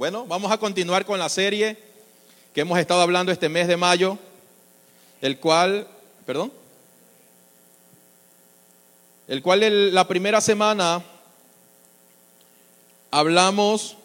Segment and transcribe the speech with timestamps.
[0.00, 1.76] Bueno, vamos a continuar con la serie
[2.54, 4.16] que hemos estado hablando este mes de mayo,
[5.20, 5.86] el cual,
[6.24, 6.50] perdón,
[9.28, 11.02] el cual la primera semana
[13.10, 13.98] hablamos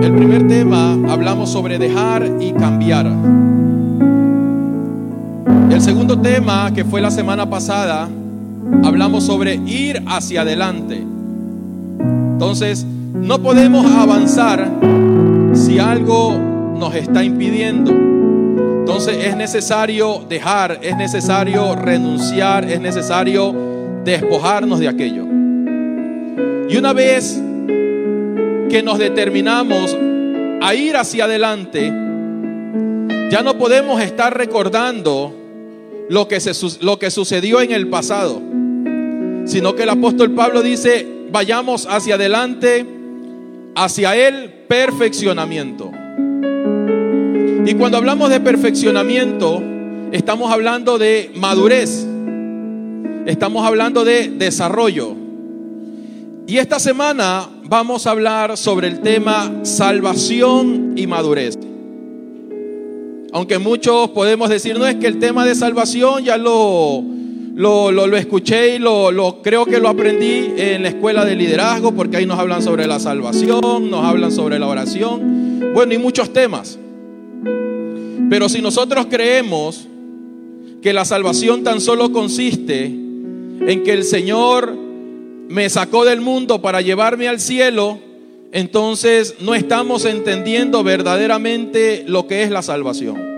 [0.00, 3.59] El primer tema hablamos sobre dejar y cambiar.
[5.70, 8.08] El segundo tema, que fue la semana pasada,
[8.82, 11.00] hablamos sobre ir hacia adelante.
[11.98, 12.84] Entonces,
[13.14, 14.68] no podemos avanzar
[15.52, 16.36] si algo
[16.76, 17.92] nos está impidiendo.
[17.92, 23.54] Entonces es necesario dejar, es necesario renunciar, es necesario
[24.04, 25.24] despojarnos de aquello.
[26.68, 27.40] Y una vez
[28.68, 29.96] que nos determinamos
[30.60, 31.92] a ir hacia adelante,
[33.30, 35.39] ya no podemos estar recordando
[36.10, 36.50] lo que, se
[36.80, 38.42] lo que sucedió en el pasado,
[39.44, 42.84] sino que el apóstol Pablo dice, vayamos hacia adelante,
[43.76, 45.92] hacia el perfeccionamiento.
[47.64, 49.62] Y cuando hablamos de perfeccionamiento,
[50.10, 52.04] estamos hablando de madurez,
[53.26, 55.14] estamos hablando de desarrollo.
[56.48, 61.56] Y esta semana vamos a hablar sobre el tema salvación y madurez.
[63.32, 67.02] Aunque muchos podemos decir, no es que el tema de salvación ya lo,
[67.54, 71.92] lo, lo- escuché y lo, lo- creo que lo aprendí en la escuela de liderazgo,
[71.92, 76.32] porque ahí nos hablan sobre la salvación, nos hablan sobre la oración, bueno, y muchos
[76.32, 76.78] temas.
[78.28, 79.86] Pero si nosotros creemos
[80.82, 84.74] que la salvación tan solo consiste en que el Señor
[85.48, 87.98] me sacó del mundo para llevarme al cielo,
[88.52, 93.30] entonces no estamos entendiendo verdaderamente lo que es la salvación.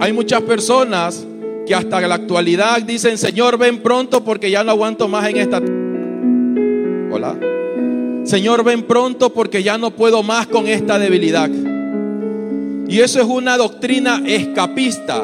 [0.00, 1.26] Hay muchas personas
[1.66, 5.60] que hasta la actualidad dicen, Señor, ven pronto porque ya no aguanto más en esta...
[7.10, 7.38] Hola.
[8.24, 11.50] Señor, ven pronto porque ya no puedo más con esta debilidad.
[12.88, 15.22] Y eso es una doctrina escapista,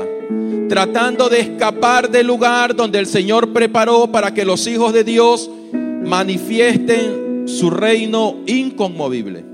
[0.69, 5.51] tratando de escapar del lugar donde el Señor preparó para que los hijos de Dios
[6.05, 9.45] manifiesten su reino inconmovible.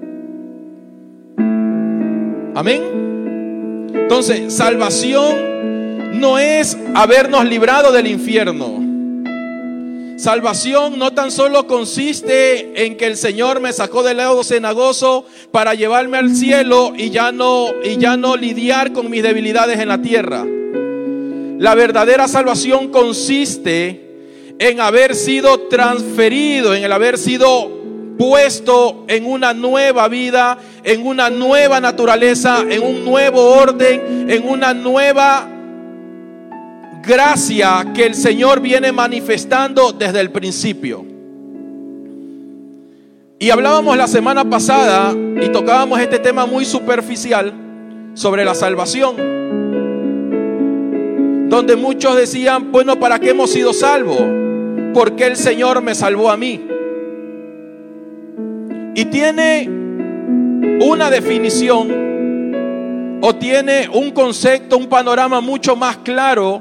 [2.55, 2.83] Amén.
[3.95, 8.89] Entonces, salvación no es habernos librado del infierno.
[10.19, 15.75] Salvación no tan solo consiste en que el Señor me sacó del lado cenagoso para
[15.75, 20.03] llevarme al cielo y ya no y ya no lidiar con mis debilidades en la
[20.03, 20.45] tierra.
[21.59, 24.09] La verdadera salvación consiste
[24.59, 27.78] en haber sido transferido, en el haber sido
[28.19, 34.75] puesto en una nueva vida, en una nueva naturaleza, en un nuevo orden, en una
[34.75, 35.49] nueva
[37.03, 41.07] gracia que el Señor viene manifestando desde el principio.
[43.39, 47.55] Y hablábamos la semana pasada y tocábamos este tema muy superficial
[48.15, 49.15] sobre la salvación,
[51.49, 54.23] donde muchos decían, bueno, ¿para qué hemos sido salvos?
[54.93, 56.78] Porque el Señor me salvó a mí.
[58.99, 59.71] Y tiene
[60.81, 66.61] una definición o tiene un concepto, un panorama mucho más claro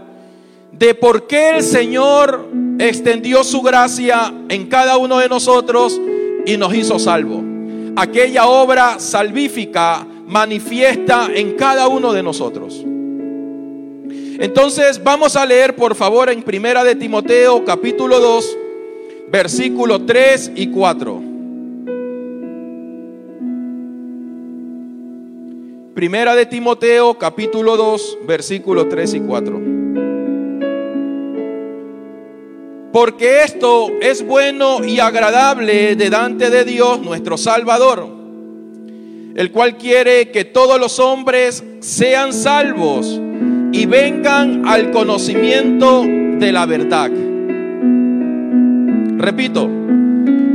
[0.72, 6.00] de por qué el Señor extendió su gracia en cada uno de nosotros
[6.46, 7.44] y nos hizo salvo.
[7.96, 12.86] Aquella obra salvífica manifiesta en cada uno de nosotros.
[14.40, 18.58] Entonces vamos a leer por favor en Primera de Timoteo capítulo 2
[19.32, 21.27] versículos 3 y 4.
[25.98, 29.62] Primera de Timoteo capítulo 2 versículos 3 y 4.
[32.94, 38.08] Porque esto es bueno y agradable delante de Dios nuestro Salvador,
[39.36, 43.20] el cual quiere que todos los hombres sean salvos
[43.72, 47.10] y vengan al conocimiento de la verdad.
[49.18, 49.68] Repito,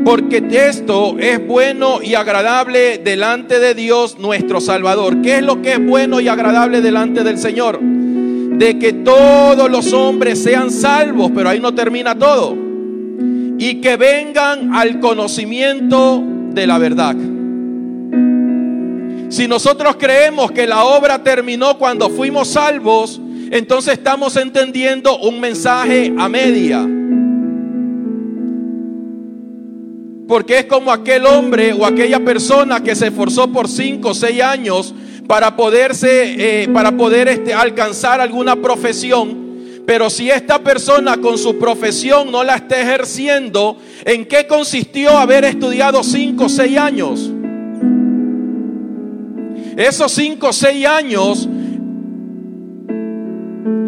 [0.04, 5.22] porque esto es bueno y agradable delante de Dios nuestro Salvador.
[5.22, 7.81] ¿Qué es lo que es bueno y agradable delante del Señor?
[7.81, 12.56] De que todos los hombres sean salvos, pero ahí no termina todo.
[13.58, 16.22] Y que vengan al conocimiento
[16.52, 17.16] de la verdad.
[19.28, 23.20] Si nosotros creemos que la obra terminó cuando fuimos salvos,
[23.50, 26.87] entonces estamos entendiendo un mensaje a media.
[30.32, 34.40] Porque es como aquel hombre o aquella persona que se esforzó por cinco o seis
[34.40, 34.94] años
[35.26, 41.58] para poderse, eh, para poder este, alcanzar alguna profesión, Pero si esta persona con su
[41.58, 43.76] profesión no la está ejerciendo,
[44.06, 47.31] ¿en qué consistió haber estudiado 5 o 6 años?
[49.76, 51.46] Esos 5 o 6 años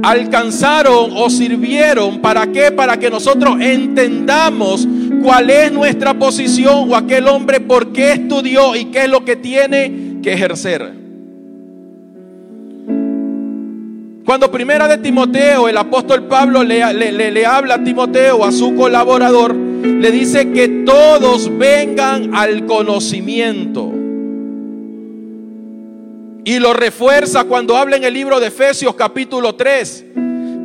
[0.05, 2.71] alcanzaron o sirvieron para qué?
[2.71, 4.87] Para que nosotros entendamos
[5.23, 9.37] cuál es nuestra posición o aquel hombre por qué estudió y qué es lo que
[9.37, 11.05] tiene que ejercer.
[14.27, 19.55] Cuando primera de Timoteo, el apóstol Pablo le, le, habla a Timoteo, a su colaborador,
[19.55, 24.04] le dice que todos vengan al conocimiento.
[26.45, 30.05] Y lo refuerza cuando habla en el libro de Efesios capítulo 3,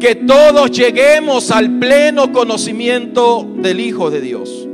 [0.01, 4.67] que todos lleguemos al pleno conocimiento del Hijo de Dios.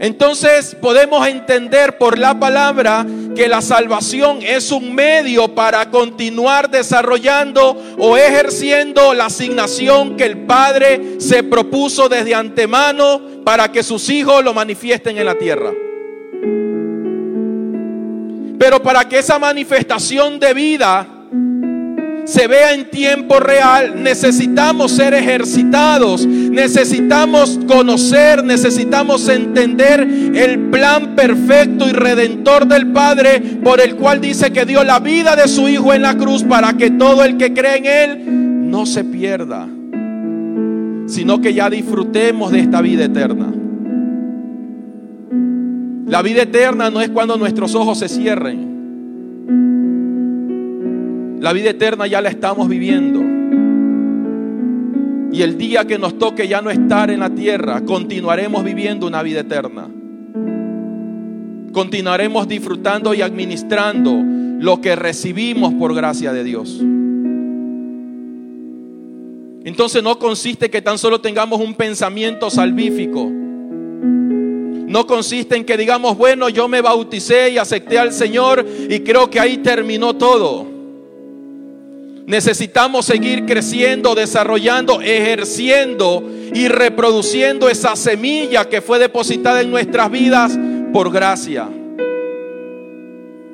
[0.00, 7.80] Entonces podemos entender por la palabra que la salvación es un medio para continuar desarrollando
[7.98, 14.42] o ejerciendo la asignación que el Padre se propuso desde antemano para que sus hijos
[14.42, 15.72] lo manifiesten en la tierra.
[18.58, 21.06] Pero para que esa manifestación de vida
[22.24, 30.00] se vea en tiempo real, necesitamos ser ejercitados, necesitamos conocer, necesitamos entender
[30.34, 35.36] el plan perfecto y redentor del Padre por el cual dice que dio la vida
[35.36, 38.84] de su Hijo en la cruz para que todo el que cree en Él no
[38.84, 39.66] se pierda,
[41.06, 43.67] sino que ya disfrutemos de esta vida eterna.
[46.08, 48.78] La vida eterna no es cuando nuestros ojos se cierren.
[51.40, 53.20] La vida eterna ya la estamos viviendo.
[55.30, 59.22] Y el día que nos toque ya no estar en la tierra, continuaremos viviendo una
[59.22, 59.86] vida eterna.
[61.72, 64.16] Continuaremos disfrutando y administrando
[64.58, 66.80] lo que recibimos por gracia de Dios.
[69.64, 73.30] Entonces no consiste que tan solo tengamos un pensamiento salvífico.
[74.88, 79.28] No consiste en que digamos, bueno, yo me bauticé y acepté al Señor y creo
[79.28, 80.66] que ahí terminó todo.
[82.24, 86.24] Necesitamos seguir creciendo, desarrollando, ejerciendo
[86.54, 90.58] y reproduciendo esa semilla que fue depositada en nuestras vidas
[90.90, 91.68] por gracia.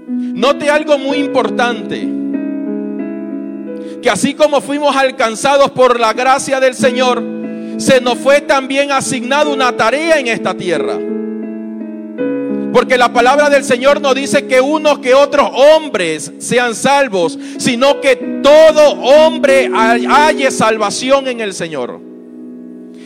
[0.06, 2.08] Note algo muy importante,
[4.00, 7.20] que así como fuimos alcanzados por la gracia del Señor,
[7.78, 10.96] se nos fue también asignada una tarea en esta tierra.
[12.74, 18.00] Porque la palabra del Señor no dice que unos que otros hombres sean salvos, sino
[18.00, 22.00] que todo hombre haya salvación en el Señor.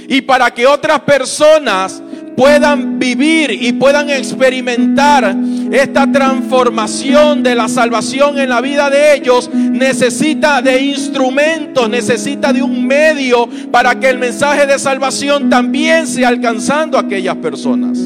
[0.09, 2.03] Y para que otras personas
[2.35, 5.37] puedan vivir y puedan experimentar
[5.71, 12.63] esta transformación de la salvación en la vida de ellos, necesita de instrumentos, necesita de
[12.63, 17.99] un medio para que el mensaje de salvación también sea alcanzando a aquellas personas.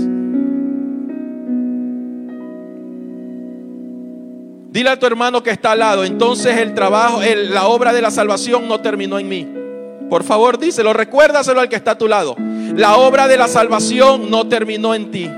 [4.73, 7.21] Dile a tu hermano que está al lado, entonces el trabajo,
[7.51, 9.47] la obra de la salvación no terminó en mí.
[10.09, 12.37] Por favor, díselo, recuérdaselo al que está a tu lado.
[12.75, 15.31] La obra de la salvación no terminó en ti.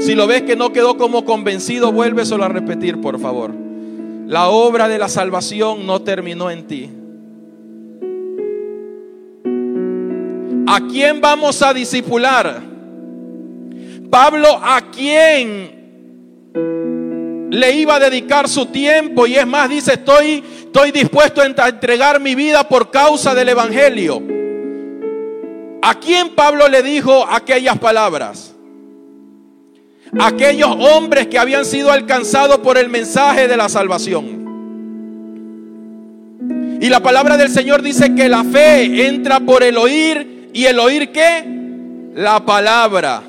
[0.00, 3.50] Si lo ves que no quedó como convencido, vuélveselo a repetir, por favor.
[4.28, 6.90] La obra de la salvación no terminó en ti.
[10.68, 12.69] ¿A quién vamos a disipular?
[14.10, 15.80] Pablo a quién
[17.50, 22.20] le iba a dedicar su tiempo y es más, dice, estoy, estoy dispuesto a entregar
[22.20, 24.22] mi vida por causa del Evangelio.
[25.82, 28.54] ¿A quién Pablo le dijo aquellas palabras?
[30.18, 34.40] Aquellos hombres que habían sido alcanzados por el mensaje de la salvación.
[36.80, 40.78] Y la palabra del Señor dice que la fe entra por el oír y el
[40.78, 41.44] oír qué?
[42.14, 43.22] La palabra.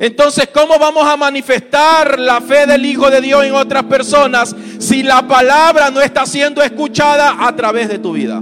[0.00, 5.02] Entonces, ¿cómo vamos a manifestar la fe del Hijo de Dios en otras personas si
[5.02, 8.40] la palabra no está siendo escuchada a través de tu vida?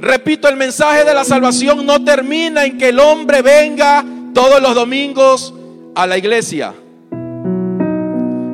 [0.00, 4.74] Repito, el mensaje de la salvación no termina en que el hombre venga todos los
[4.74, 5.54] domingos
[5.94, 6.74] a la iglesia.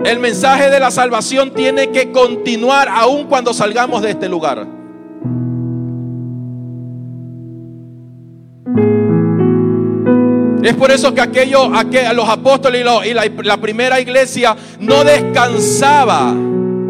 [0.05, 4.78] El mensaje de la salvación tiene que continuar aún cuando salgamos de este lugar.
[10.69, 11.71] Es por eso que aquello,
[12.15, 16.37] los apóstoles y, la, primera iglesia no descansaba,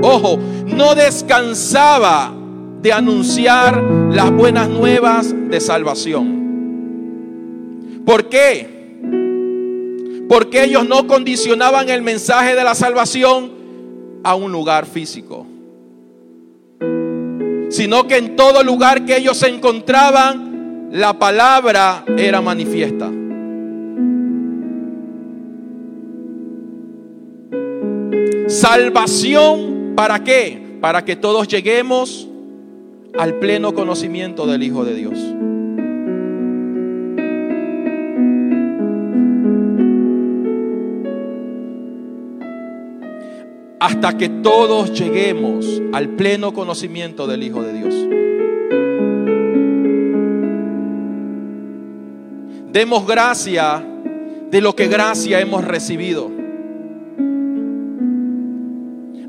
[0.02, 2.34] ojo, no descansaba
[2.82, 3.80] de anunciar
[4.10, 6.34] las buenas nuevas de salvación.
[8.04, 8.98] ¿Por qué?
[10.28, 13.52] Porque ellos no condicionaban el mensaje de la salvación
[14.24, 15.46] a un lugar físico.
[17.68, 23.08] Sino que en todo lugar que ellos se encontraban, la palabra era manifiesta.
[28.48, 30.78] Salvación, ¿para qué?
[30.80, 32.26] Para que todos lleguemos
[33.18, 35.18] al pleno conocimiento del Hijo de Dios.
[43.80, 47.94] Hasta que todos lleguemos al pleno conocimiento del Hijo de Dios.
[52.72, 53.84] Demos gracia
[54.50, 56.37] de lo que gracia hemos recibido.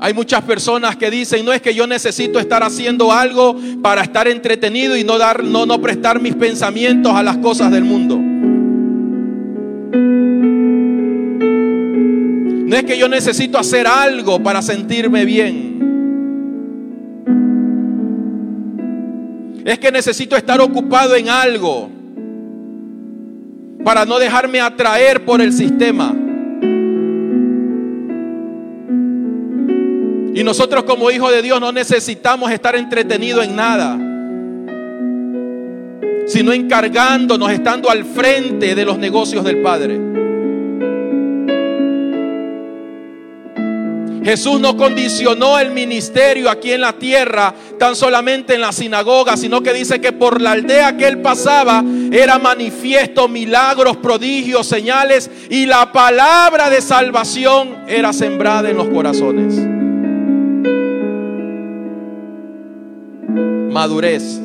[0.02, 4.26] Hay muchas personas que dicen, no es que yo necesito estar haciendo algo para estar
[4.28, 8.16] entretenido y no dar no no prestar mis pensamientos a las cosas del mundo.
[12.66, 15.70] No es que yo necesito hacer algo para sentirme bien.
[19.66, 21.90] Es que necesito estar ocupado en algo
[23.84, 26.14] para no dejarme atraer por el sistema.
[30.34, 33.98] Y nosotros como hijos de Dios no necesitamos estar entretenidos en nada,
[36.26, 40.10] sino encargándonos, estando al frente de los negocios del Padre.
[44.22, 49.62] Jesús no condicionó el ministerio aquí en la tierra tan solamente en la sinagoga, sino
[49.62, 51.82] que dice que por la aldea que él pasaba
[52.12, 59.69] era manifiesto milagros, prodigios, señales y la palabra de salvación era sembrada en los corazones.
[63.70, 64.40] Madurez.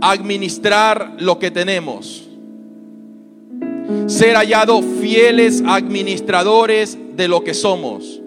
[0.00, 2.28] Administrar lo que tenemos.
[4.06, 8.20] Ser hallados fieles administradores de lo que somos.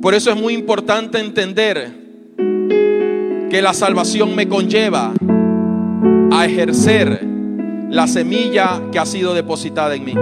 [0.00, 1.92] Por eso es muy importante entender
[3.50, 5.12] que la salvación me conlleva
[6.30, 7.24] a ejercer
[7.88, 10.14] la semilla que ha sido depositada en mí.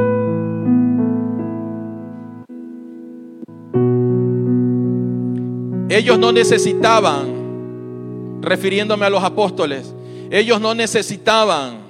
[5.93, 9.95] Ellos no necesitaban, refiriéndome a los apóstoles,
[10.31, 11.83] ellos no necesitaban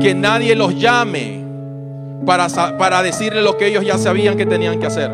[0.00, 1.44] que nadie los llame
[2.26, 5.12] para, para decirle lo que ellos ya sabían que tenían que hacer.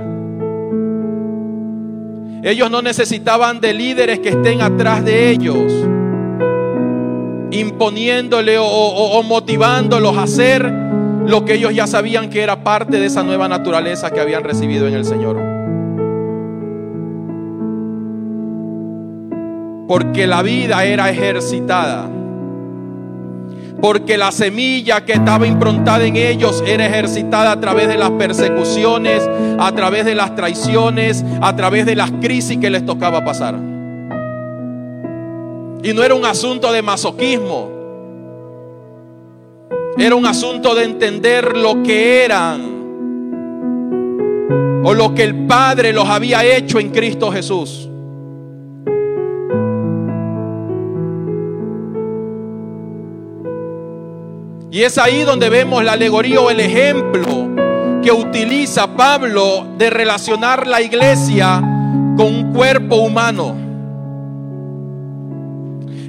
[2.43, 5.71] Ellos no necesitaban de líderes que estén atrás de ellos,
[7.51, 10.73] imponiéndole o, o, motivándolos a hacer
[11.27, 14.89] lo que ellos ya sabían que era parte de esa nueva naturaleza que habían recibido
[14.89, 15.58] en el Señor.
[19.89, 22.09] Porque la vida era ejercitada.
[23.81, 29.29] Porque la semilla que estaba improntada en ellos era ejercitada a través de las persecuciones,
[29.59, 33.55] a través de las traiciones, a través de las crisis que les tocaba pasar.
[35.83, 37.71] Y no era un asunto de masoquismo.
[39.97, 42.79] Era un asunto de entender lo que eran
[44.85, 47.88] o lo que el Padre los había hecho en Cristo Jesús.
[54.71, 57.49] Y es ahí donde vemos la alegoría o el ejemplo
[58.03, 61.61] que utiliza Pablo de relacionar la iglesia
[62.17, 63.57] con un cuerpo humano.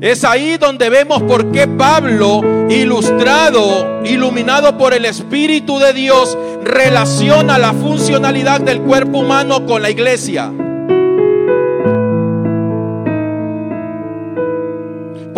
[0.01, 7.57] Es ahí donde vemos por qué Pablo, ilustrado, iluminado por el Espíritu de Dios, relaciona
[7.57, 10.51] la funcionalidad del cuerpo humano con la iglesia.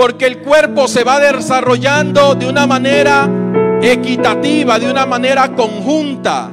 [0.02, 3.30] Porque el cuerpo se va desarrollando de una manera
[3.84, 6.50] equitativa, de una manera conjunta.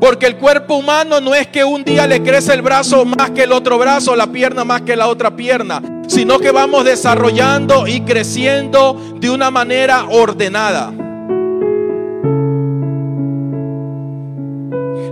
[0.00, 3.42] Porque el cuerpo humano no es que un día le crece el brazo más que
[3.42, 8.00] el otro brazo, la pierna más que la otra pierna, sino que vamos desarrollando y
[8.00, 10.94] creciendo de una manera ordenada.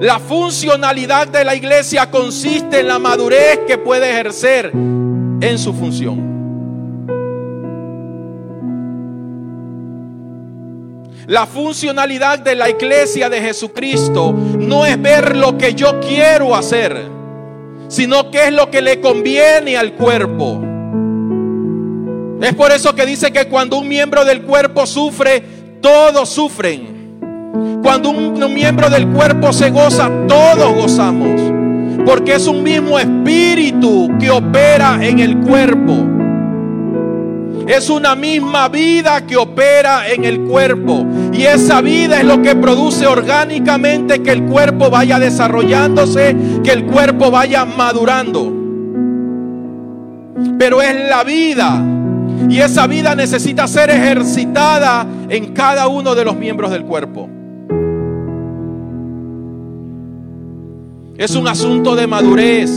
[0.00, 4.72] La funcionalidad de la iglesia consiste en la madurez que puede ejercer
[5.42, 6.32] en su función.
[11.26, 17.06] La funcionalidad de la iglesia de Jesucristo no es ver lo que yo quiero hacer,
[17.88, 20.60] sino que es lo que le conviene al cuerpo.
[22.40, 25.42] Es por eso que dice que cuando un miembro del cuerpo sufre,
[25.80, 27.20] todos sufren.
[27.82, 31.51] Cuando un miembro del cuerpo se goza, todos gozamos.
[32.04, 36.12] Porque es un mismo espíritu que opera en el cuerpo.
[37.66, 41.06] Es una misma vida que opera en el cuerpo.
[41.32, 46.86] Y esa vida es lo que produce orgánicamente que el cuerpo vaya desarrollándose, que el
[46.86, 48.52] cuerpo vaya madurando.
[50.58, 51.82] Pero es la vida.
[52.48, 57.28] Y esa vida necesita ser ejercitada en cada uno de los miembros del cuerpo.
[61.16, 62.70] Es un asunto de madurez.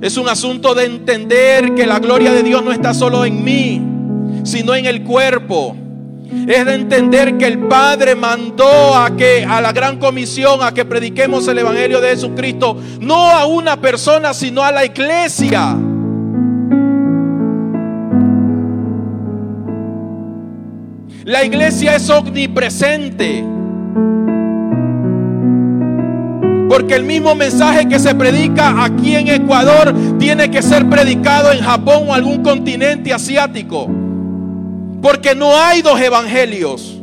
[0.00, 3.82] Es un asunto de entender que la gloria de Dios no está solo en mí,
[4.44, 5.76] sino en el cuerpo.
[6.46, 10.84] Es de entender que el Padre mandó a que a la gran comisión a que
[10.84, 15.76] prediquemos el evangelio de Jesucristo no a una persona, sino a la iglesia.
[21.24, 23.55] La iglesia es omnipresente.
[26.68, 31.60] Porque el mismo mensaje que se predica aquí en Ecuador tiene que ser predicado en
[31.60, 33.88] Japón o algún continente asiático.
[35.00, 37.00] Porque no hay dos evangelios.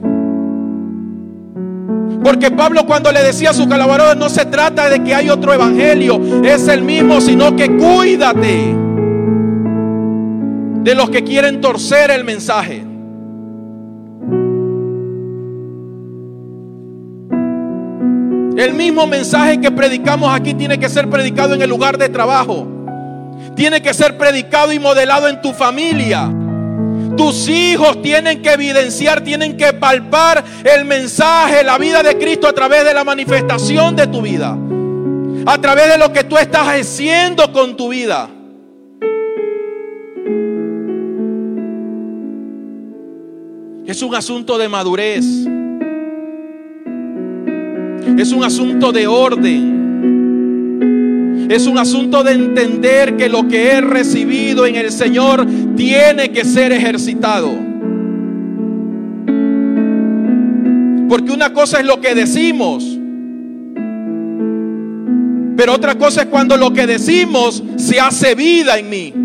[2.23, 5.53] Porque Pablo cuando le decía a su colaborador no se trata de que hay otro
[5.53, 8.75] evangelio, es el mismo, sino que cuídate
[10.83, 12.92] de los que quieren torcer el mensaje.
[18.63, 22.65] El mismo mensaje que predicamos aquí tiene que ser predicado en el lugar de trabajo.
[23.57, 26.31] Tiene que ser predicado y modelado en tu familia.
[27.17, 32.53] Tus hijos tienen que evidenciar, tienen que palpar el mensaje, la vida de Cristo a
[32.53, 34.57] través de la manifestación de tu vida.
[35.45, 38.29] A través de lo que tú estás haciendo con tu vida.
[43.85, 45.25] Es un asunto de madurez.
[48.17, 49.83] Es un asunto de orden.
[51.49, 55.45] Es un asunto de entender que lo que he recibido en el Señor
[55.75, 57.51] tiene que ser ejercitado.
[61.09, 62.97] Porque una cosa es lo que decimos.
[65.55, 69.22] Pero otra cosa es cuando lo que decimos se hace vida en mí.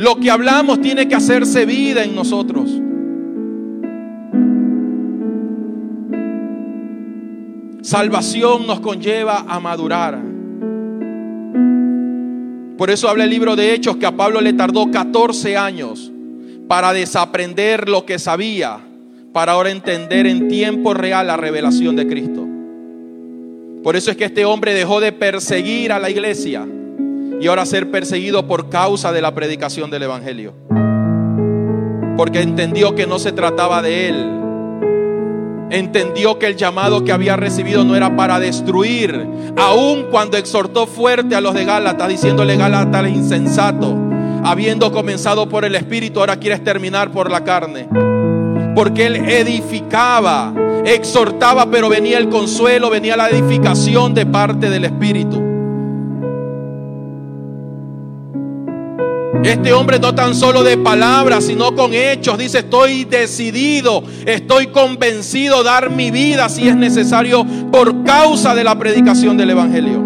[0.00, 2.70] Lo que hablamos tiene que hacerse vida en nosotros.
[7.82, 10.18] Salvación nos conlleva a madurar.
[12.78, 16.10] Por eso habla el libro de Hechos que a Pablo le tardó 14 años
[16.66, 18.78] para desaprender lo que sabía,
[19.34, 22.48] para ahora entender en tiempo real la revelación de Cristo.
[23.82, 26.66] Por eso es que este hombre dejó de perseguir a la iglesia
[27.40, 30.52] y ahora ser perseguido por causa de la predicación del Evangelio.
[32.16, 34.40] Porque entendió que no se trataba de él.
[35.70, 39.26] Entendió que el llamado que había recibido no era para destruir,
[39.56, 43.96] aun cuando exhortó fuerte a los de Gálatas, diciéndole Gálatas insensato,
[44.44, 47.88] habiendo comenzado por el Espíritu, ahora quieres terminar por la carne.
[48.74, 50.52] Porque él edificaba,
[50.84, 55.49] exhortaba, pero venía el consuelo, venía la edificación de parte del Espíritu.
[59.42, 62.36] Este hombre no tan solo de palabras, sino con hechos.
[62.36, 68.78] Dice, estoy decidido, estoy convencido dar mi vida si es necesario por causa de la
[68.78, 70.04] predicación del Evangelio.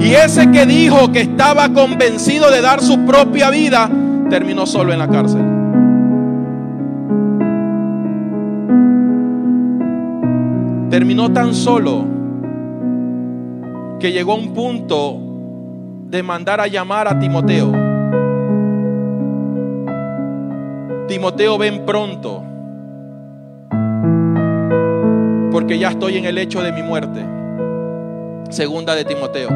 [0.00, 3.88] Y ese que dijo que estaba convencido de dar su propia vida,
[4.28, 5.42] terminó solo en la cárcel.
[10.90, 12.04] Terminó tan solo
[14.00, 15.18] que llegó a un punto
[16.08, 17.79] de mandar a llamar a Timoteo
[21.10, 22.44] Timoteo, ven pronto,
[25.50, 27.26] porque ya estoy en el hecho de mi muerte.
[28.50, 29.48] Segunda de Timoteo.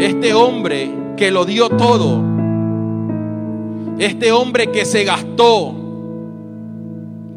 [0.00, 2.20] Este hombre que lo dio todo,
[3.98, 5.72] este hombre que se gastó,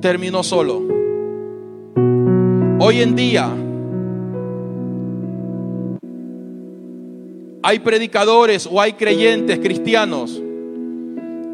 [0.02, 0.82] terminó solo.
[2.80, 3.52] Hoy en día
[7.62, 10.42] hay predicadores o hay creyentes cristianos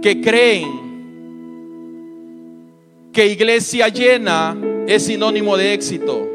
[0.02, 0.82] que creen
[3.14, 6.28] que iglesia llena es sinónimo de éxito.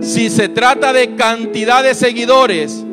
[0.00, 2.84] Si se trata de cantidad de seguidores,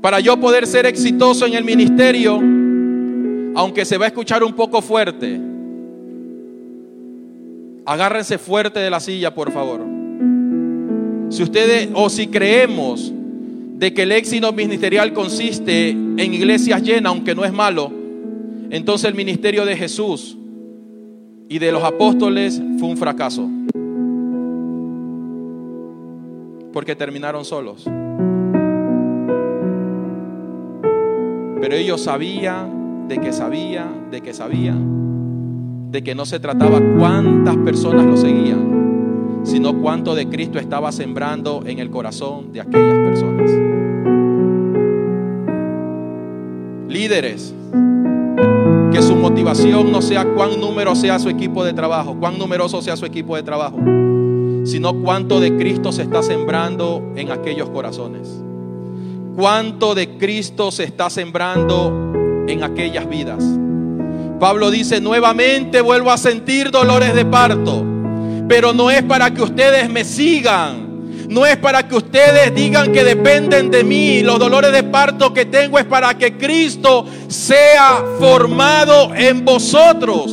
[0.00, 2.36] para yo poder ser exitoso en el ministerio,
[3.56, 5.40] aunque se va a escuchar un poco fuerte,
[7.84, 9.97] agárrense fuerte de la silla, por favor.
[11.28, 13.12] Si ustedes o si creemos
[13.78, 17.92] de que el éxito ministerial consiste en iglesias llenas, aunque no es malo,
[18.70, 20.36] entonces el ministerio de Jesús
[21.48, 23.48] y de los apóstoles fue un fracaso.
[26.72, 27.84] Porque terminaron solos.
[31.60, 37.56] Pero ellos sabían de que sabían, de que sabían, de que no se trataba cuántas
[37.58, 38.77] personas lo seguían,
[39.44, 43.50] sino cuánto de Cristo estaba sembrando en el corazón de aquellas personas.
[46.88, 47.54] Líderes,
[48.92, 52.96] que su motivación no sea cuán número sea su equipo de trabajo, cuán numeroso sea
[52.96, 53.78] su equipo de trabajo,
[54.64, 58.28] sino cuánto de Cristo se está sembrando en aquellos corazones.
[59.36, 63.44] Cuánto de Cristo se está sembrando en aquellas vidas.
[64.40, 67.84] Pablo dice, nuevamente vuelvo a sentir dolores de parto,
[68.48, 70.88] pero no es para que ustedes me sigan,
[71.28, 74.22] no es para que ustedes digan que dependen de mí.
[74.22, 80.32] Los dolores de parto que tengo es para que Cristo sea formado en vosotros.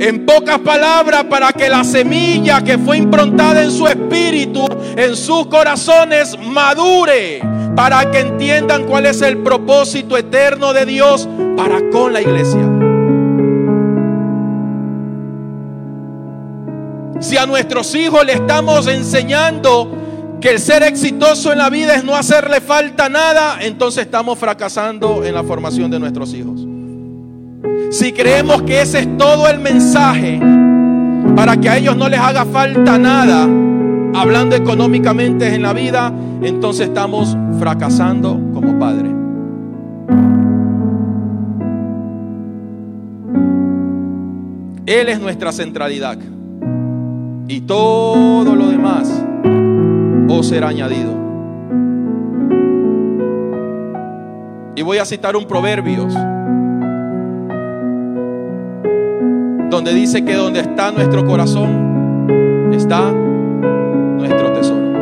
[0.00, 4.64] En pocas palabras, para que la semilla que fue improntada en su espíritu,
[4.96, 7.42] en sus corazones, madure.
[7.76, 12.87] Para que entiendan cuál es el propósito eterno de Dios para con la iglesia.
[17.20, 19.90] Si a nuestros hijos le estamos enseñando
[20.40, 25.24] que el ser exitoso en la vida es no hacerle falta nada, entonces estamos fracasando
[25.24, 26.64] en la formación de nuestros hijos.
[27.90, 30.40] Si creemos que ese es todo el mensaje
[31.34, 33.48] para que a ellos no les haga falta nada,
[34.14, 39.08] hablando económicamente en la vida, entonces estamos fracasando como padre.
[44.86, 46.18] Él es nuestra centralidad.
[47.50, 49.24] Y todo lo demás
[50.28, 51.12] o será añadido.
[54.76, 56.12] Y voy a citar un Proverbios
[59.70, 64.92] donde dice que donde está nuestro corazón está nuestro tesoro.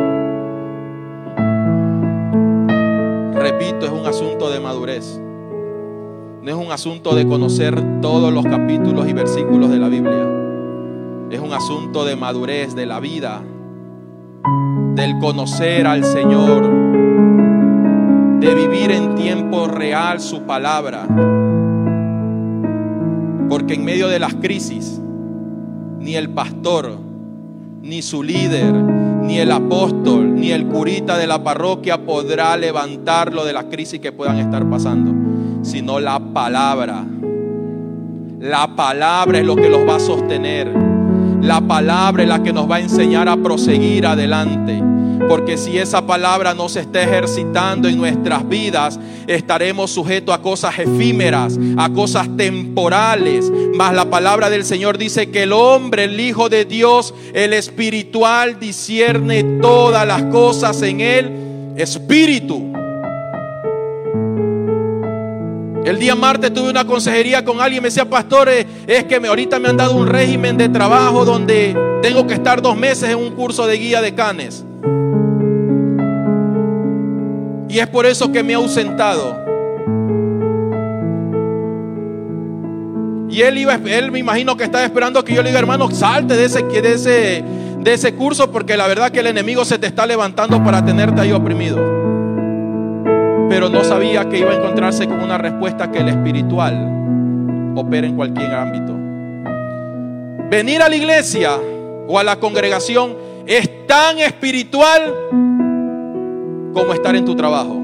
[3.33, 5.19] Repito, es un asunto de madurez.
[6.41, 10.36] No es un asunto de conocer todos los capítulos y versículos de la Biblia.
[11.29, 13.41] Es un asunto de madurez de la vida
[14.95, 16.63] del conocer al Señor,
[18.39, 21.05] de vivir en tiempo real su palabra.
[23.49, 25.01] Porque en medio de las crisis,
[25.99, 26.97] ni el pastor,
[27.81, 33.51] ni su líder, ni el apóstol, ni el curita de la parroquia podrá levantarlo de
[33.51, 35.13] las crisis que puedan estar pasando,
[35.61, 37.03] sino la palabra.
[38.39, 40.86] La palabra es lo que los va a sostener.
[41.41, 44.81] La palabra es la que nos va a enseñar a proseguir adelante.
[45.27, 50.79] Porque si esa palabra no se está ejercitando en nuestras vidas, estaremos sujetos a cosas
[50.79, 53.51] efímeras, a cosas temporales.
[53.75, 58.59] Mas la palabra del Señor dice que el hombre, el Hijo de Dios, el espiritual,
[58.59, 62.76] discierne todas las cosas en el espíritu.
[65.87, 69.57] El día martes tuve una consejería con alguien, me decía, pastores, es que me, ahorita
[69.57, 73.31] me han dado un régimen de trabajo donde tengo que estar dos meses en un
[73.31, 74.65] curso de guía de canes.
[77.69, 79.33] Y es por eso que me he ausentado.
[83.29, 86.35] Y él iba, él me imagino que estaba esperando que yo le diga, hermano, salte
[86.35, 87.43] de ese, de ese,
[87.79, 91.21] de ese curso, porque la verdad que el enemigo se te está levantando para tenerte
[91.21, 91.96] ahí oprimido.
[93.57, 98.15] Pero no sabía que iba a encontrarse con una respuesta que el espiritual opera en
[98.15, 98.93] cualquier ámbito.
[100.47, 101.57] Venir a la iglesia
[102.07, 103.17] o a la congregación
[103.47, 105.11] es tan espiritual
[106.71, 107.81] como estar en tu trabajo.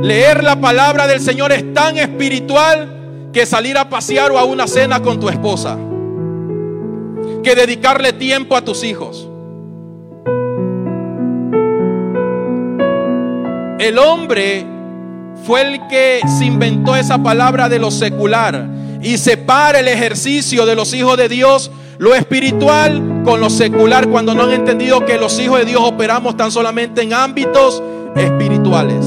[0.00, 4.66] Leer la palabra del Señor es tan espiritual que salir a pasear o a una
[4.66, 5.76] cena con tu esposa.
[7.42, 9.28] Que dedicarle tiempo a tus hijos.
[13.84, 14.64] El hombre
[15.46, 18.66] fue el que se inventó esa palabra de lo secular
[19.02, 24.34] y separa el ejercicio de los hijos de Dios lo espiritual con lo secular cuando
[24.34, 27.82] no han entendido que los hijos de Dios operamos tan solamente en ámbitos
[28.16, 29.04] espirituales.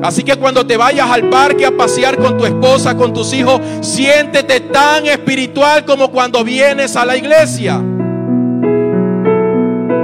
[0.00, 3.60] Así que cuando te vayas al parque a pasear con tu esposa, con tus hijos,
[3.80, 7.82] siéntete tan espiritual como cuando vienes a la iglesia.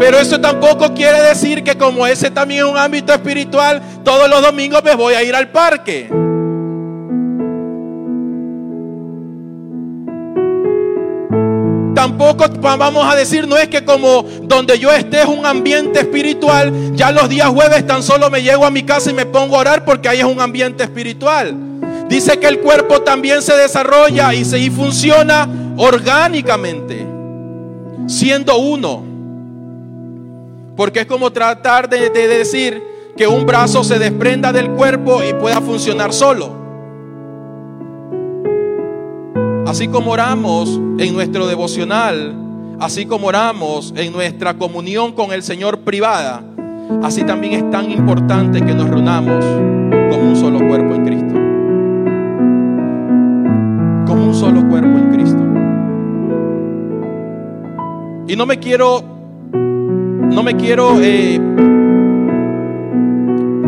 [0.02, 4.42] Pero eso tampoco quiere decir que como ese también es un ámbito espiritual, todos los
[4.42, 6.10] domingos me voy a ir al parque.
[11.94, 16.96] tampoco vamos a decir, no es que como donde yo esté es un ambiente espiritual,
[16.96, 19.60] ya los días jueves tan solo me llego a mi casa y me pongo a
[19.60, 21.54] orar porque ahí es un ambiente espiritual.
[22.08, 27.06] Dice que el cuerpo también se desarrolla y, se, y funciona orgánicamente,
[28.08, 29.11] siendo uno.
[30.76, 32.82] Porque es como tratar de, de decir
[33.16, 36.62] que un brazo se desprenda del cuerpo y pueda funcionar solo.
[39.66, 42.36] Así como oramos en nuestro devocional,
[42.80, 46.42] así como oramos en nuestra comunión con el Señor privada,
[47.02, 49.44] así también es tan importante que nos reunamos
[50.10, 51.34] como un solo cuerpo en Cristo.
[54.06, 55.42] Como un solo cuerpo en Cristo.
[58.26, 59.02] Y no me quiero,
[60.30, 61.40] no me quiero eh,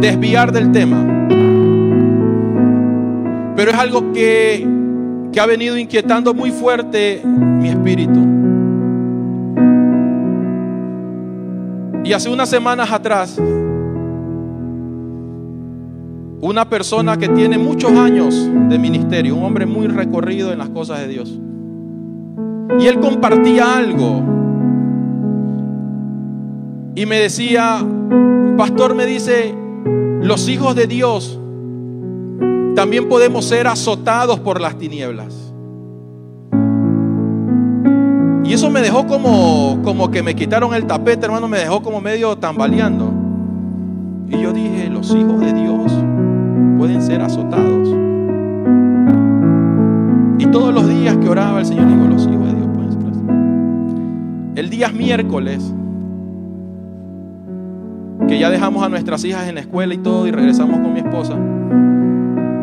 [0.01, 1.27] desviar del tema,
[3.57, 4.75] pero es algo que
[5.35, 8.21] que ha venido inquietando muy fuerte mi espíritu.
[12.05, 13.37] Y hace unas semanas atrás,
[16.41, 21.01] una persona que tiene muchos años de ministerio, un hombre muy recorrido en las cosas
[21.01, 21.37] de Dios,
[22.79, 24.23] y él compartía algo
[26.95, 27.85] y me decía,
[28.57, 29.55] pastor me dice,
[30.23, 31.41] los hijos de Dios
[32.77, 35.53] también podemos ser azotados por las tinieblas.
[38.45, 42.01] Y eso me dejó como, como que me quitaron el tapete, hermano, me dejó como
[42.01, 43.11] medio tambaleando.
[44.29, 45.93] Y yo dije, los hijos de Dios
[46.79, 47.89] pueden ser azotados.
[50.39, 53.11] Y todos los días que oraba el Señor, digo, los hijos de Dios pueden ser
[53.11, 54.03] azotados.
[54.57, 55.75] El día miércoles,
[58.45, 61.35] ya dejamos a nuestras hijas en la escuela y todo, y regresamos con mi esposa.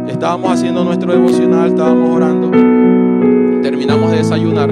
[0.08, 2.52] Estábamos haciendo nuestro devocional, estábamos orando.
[3.64, 4.72] Terminamos de desayunar.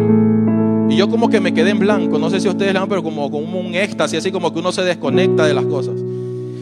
[0.87, 3.31] Y yo como que me quedé en blanco, no sé si ustedes la pero como,
[3.31, 5.95] como un éxtasis, así como que uno se desconecta de las cosas.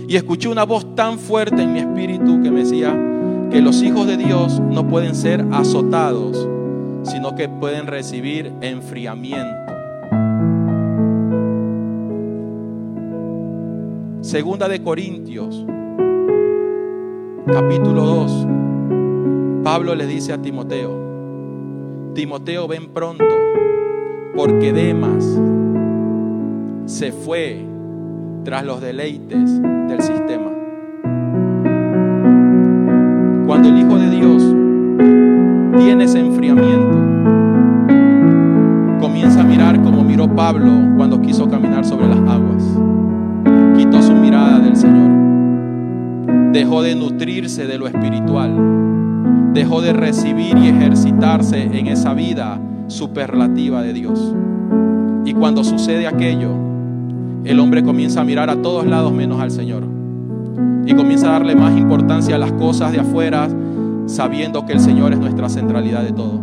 [0.08, 2.98] Y escuché una voz tan fuerte en mi espíritu que me decía
[3.52, 6.48] que los hijos de Dios no pueden ser azotados,
[7.04, 9.77] sino que pueden recibir enfriamiento.
[14.28, 15.66] Segunda de Corintios,
[17.46, 18.48] capítulo 2,
[19.64, 23.24] Pablo le dice a Timoteo, Timoteo ven pronto,
[24.36, 25.24] porque Demas
[26.88, 27.66] se fue
[28.44, 30.52] tras los deleites del sistema.
[33.48, 34.44] Cuando el Hijo de Dios
[35.78, 36.98] tiene ese enfriamiento,
[39.00, 42.78] comienza a mirar como miró Pablo cuando quiso caminar sobre las aguas.
[43.78, 45.12] Quitó su mirada del Señor.
[46.52, 48.78] Dejó de nutrirse de lo espiritual
[49.58, 54.36] dejó de recibir y ejercitarse en esa vida superlativa de Dios.
[55.26, 56.52] Y cuando sucede aquello,
[57.44, 59.84] el hombre comienza a mirar a todos lados menos al Señor.
[60.86, 63.50] Y comienza a darle más importancia a las cosas de afuera,
[64.06, 66.40] sabiendo que el Señor es nuestra centralidad de todo.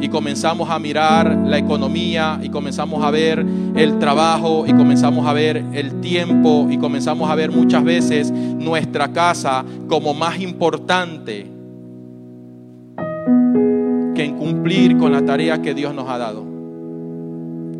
[0.00, 3.44] Y comenzamos a mirar la economía y comenzamos a ver
[3.76, 9.12] el trabajo y comenzamos a ver el tiempo y comenzamos a ver muchas veces nuestra
[9.12, 11.60] casa como más importante
[14.22, 16.44] en cumplir con la tarea que Dios nos ha dado.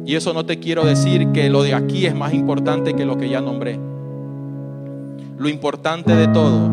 [0.07, 3.19] Y eso no te quiero decir que lo de aquí es más importante que lo
[3.19, 3.79] que ya nombré.
[5.39, 6.71] Lo importante de todo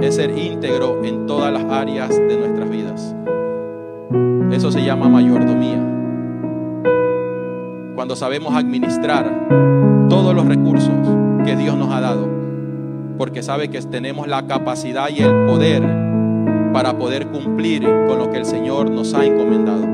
[0.00, 3.14] es ser íntegro en todas las áreas de nuestras vidas.
[4.52, 5.80] Eso se llama mayordomía.
[7.94, 9.48] Cuando sabemos administrar
[10.10, 10.92] todos los recursos
[11.46, 12.28] que Dios nos ha dado,
[13.16, 15.82] porque sabe que tenemos la capacidad y el poder
[16.74, 19.86] para poder cumplir con lo que el Señor nos ha encomendado.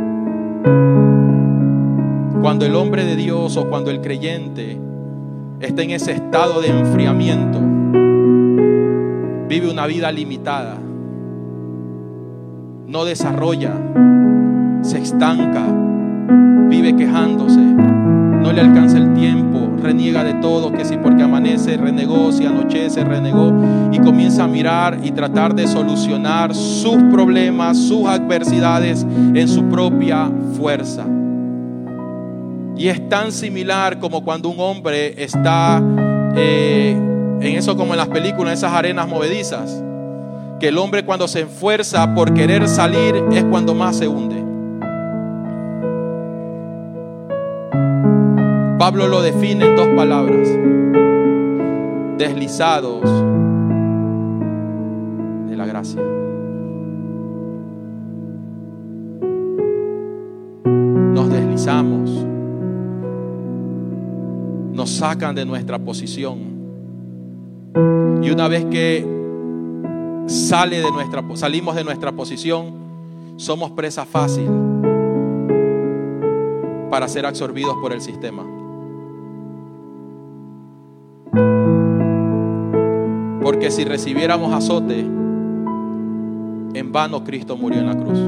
[2.42, 4.77] Cuando el hombre de Dios o cuando el creyente
[5.61, 7.61] está en ese estado de enfriamiento,
[9.49, 10.79] vive una vida limitada,
[12.87, 13.73] no desarrolla,
[14.88, 15.66] se estanca,
[16.70, 22.33] vive quejándose, no le alcanza el tiempo, reniega de todo, que si porque amanece, renegó,
[22.33, 23.53] si anochece, renegó,
[23.92, 30.31] y comienza a mirar y tratar de solucionar sus problemas, sus adversidades en su propia
[30.57, 31.05] fuerza.
[32.74, 35.83] Y es tan similar como cuando un hombre está
[36.35, 36.96] eh,
[37.42, 39.85] en eso como en las películas, esas arenas movedizas,
[40.59, 44.47] que el hombre cuando se esfuerza por querer salir es cuando más se hunde.
[48.88, 50.48] Pablo lo define en dos palabras.
[52.16, 53.03] Deslizados
[55.51, 56.01] de la gracia.
[61.12, 62.24] Nos deslizamos
[64.72, 66.38] nos sacan de nuestra posición.
[68.22, 69.07] Y una vez que
[70.29, 72.72] sale de nuestra, salimos de nuestra posición,
[73.37, 74.48] somos presa fácil
[76.88, 78.46] para ser absorbidos por el sistema.
[83.48, 88.18] Porque si recibiéramos azote, en vano Cristo murió en la cruz.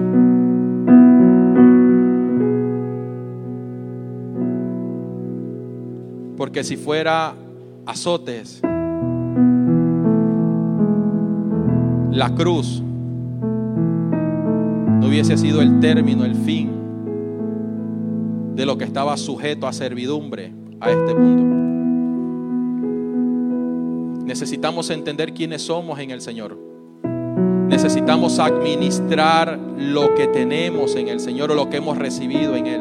[6.38, 7.34] Porque si fuera
[7.84, 8.62] azotes,
[12.12, 12.82] la cruz
[15.00, 16.70] no hubiese sido el término, el fin
[18.54, 21.59] de lo que estaba sujeto a servidumbre a este punto.
[24.30, 26.56] Necesitamos entender quiénes somos en el Señor.
[27.66, 32.80] Necesitamos administrar lo que tenemos en el Señor o lo que hemos recibido en Él.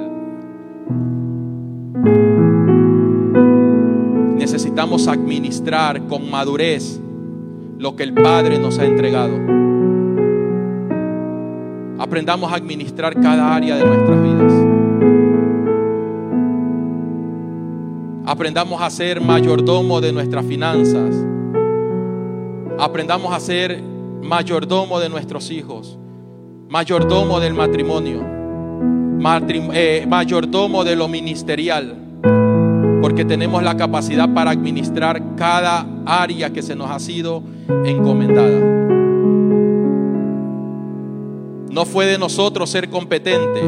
[4.37, 7.01] Necesitamos administrar con madurez
[7.79, 9.33] lo que el Padre nos ha entregado.
[11.97, 14.53] Aprendamos a administrar cada área de nuestras vidas.
[18.27, 21.25] Aprendamos a ser mayordomo de nuestras finanzas.
[22.79, 23.83] Aprendamos a ser
[24.23, 25.99] mayordomo de nuestros hijos,
[26.69, 28.21] mayordomo del matrimonio,
[29.73, 31.97] eh, mayordomo de lo ministerial,
[33.01, 37.43] porque tenemos la capacidad para administrar cada área que se nos ha sido
[37.83, 38.61] encomendada.
[41.69, 43.61] No fue de nosotros ser competente,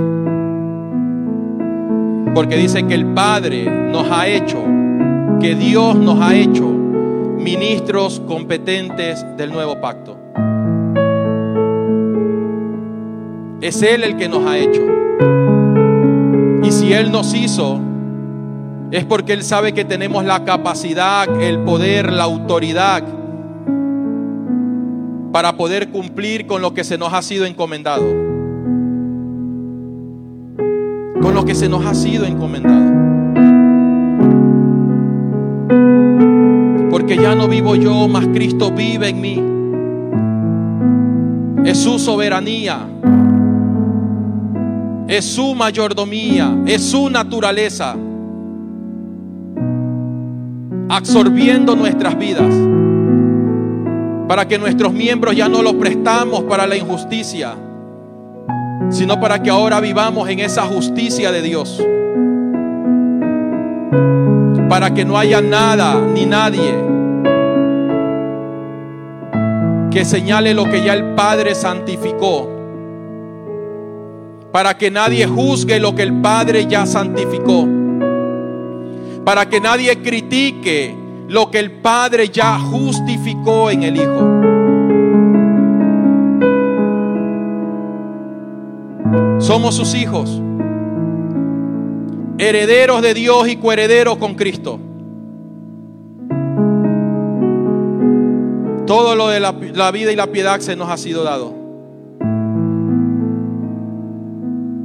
[2.34, 4.64] porque dice que el Padre nos ha hecho,
[5.42, 6.71] que Dios nos ha hecho
[7.42, 10.18] ministros competentes del nuevo pacto.
[13.62, 14.82] Es Él el que nos ha hecho.
[16.64, 17.80] Y si Él nos hizo,
[18.92, 23.04] es porque Él sabe que tenemos la capacidad, el poder, la autoridad
[25.32, 28.06] para poder cumplir con lo que se nos ha sido encomendado.
[31.22, 32.91] Con lo que se nos ha sido encomendado.
[37.12, 39.44] Porque ya no vivo yo, mas Cristo vive en mí.
[41.70, 42.88] Es su soberanía.
[45.10, 46.56] Es su mayordomía.
[46.66, 47.98] Es su naturaleza.
[50.88, 52.56] Absorbiendo nuestras vidas
[54.30, 57.56] para que nuestros miembros ya no los prestamos para la injusticia,
[58.90, 61.86] sino para que ahora vivamos en esa justicia de Dios.
[64.70, 66.91] Para que no haya nada ni nadie
[69.92, 72.50] que señale lo que ya el Padre santificó.
[74.52, 77.68] Para que nadie juzgue lo que el Padre ya santificó.
[79.26, 80.96] Para que nadie critique
[81.28, 84.42] lo que el Padre ya justificó en el Hijo.
[89.40, 90.42] Somos sus hijos,
[92.38, 94.80] herederos de Dios y coherederos con Cristo.
[98.92, 99.52] Todo lo de la,
[99.92, 101.56] vida y la piedad se nos ha sido dado.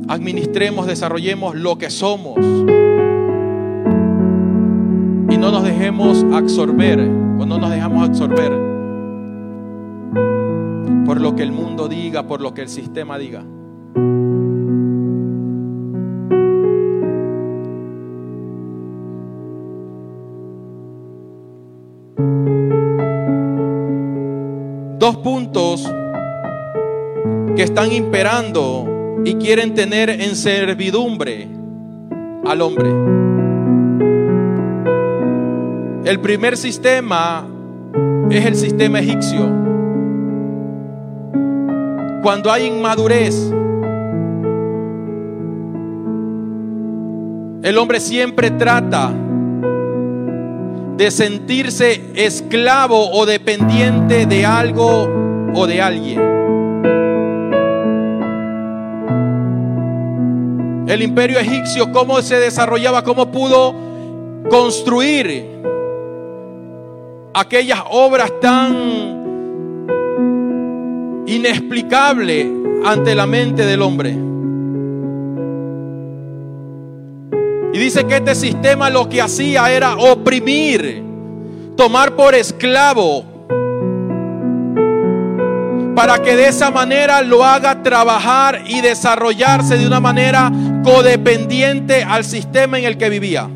[0.06, 2.38] Administremos, desarrollemos lo que somos
[5.46, 8.50] no nos dejemos absorber, o no nos dejamos absorber
[11.04, 13.44] por lo que el mundo diga, por lo que el sistema diga.
[27.54, 28.86] Que están imperando
[29.24, 31.48] y quieren tener en servidumbre
[32.44, 32.90] al hombre.
[36.04, 37.46] El primer sistema
[38.30, 39.40] es el sistema egipcio.
[42.22, 43.52] Cuando hay inmadurez,
[47.62, 49.12] el hombre siempre trata
[50.96, 55.15] de sentirse esclavo o dependiente de algo
[55.56, 56.20] o de alguien.
[60.86, 63.74] El imperio egipcio, cómo se desarrollaba, cómo pudo
[64.48, 65.56] construir
[67.34, 69.24] aquellas obras tan
[71.26, 72.46] inexplicables
[72.84, 74.16] ante la mente del hombre.
[77.72, 81.02] Y dice que este sistema lo que hacía era oprimir,
[81.76, 83.35] tomar por esclavo,
[85.96, 90.52] para que de esa manera lo haga trabajar y desarrollarse de una manera
[90.84, 93.48] codependiente al sistema en el que vivía.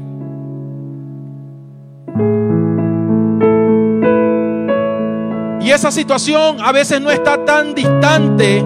[5.61, 8.65] Y esa situación a veces no está tan distante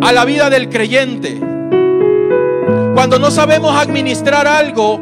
[0.00, 1.38] a la vida del creyente.
[2.94, 4.98] Cuando no sabemos administrar algo,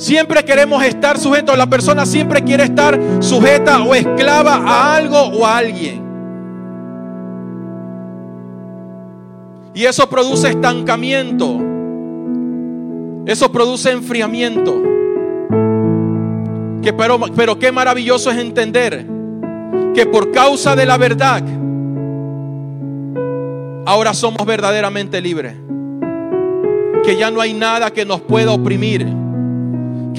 [0.00, 1.56] siempre queremos estar sujetos.
[1.56, 6.02] La persona siempre quiere estar sujeta o esclava a algo o a alguien.
[9.74, 11.58] Y eso produce estancamiento.
[13.26, 14.82] Eso produce enfriamiento.
[16.82, 19.06] Que pero, pero qué maravilloso es entender
[19.94, 21.42] que por causa de la verdad,
[23.84, 25.54] ahora somos verdaderamente libres.
[27.04, 29.29] Que ya no hay nada que nos pueda oprimir.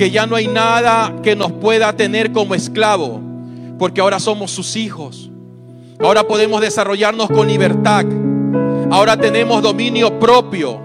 [0.02, 3.22] Que ya no hay nada que nos pueda tener como esclavo.
[3.78, 5.30] Porque ahora somos sus hijos.
[6.00, 8.04] Ahora podemos desarrollarnos con libertad.
[8.90, 10.82] Ahora tenemos dominio propio.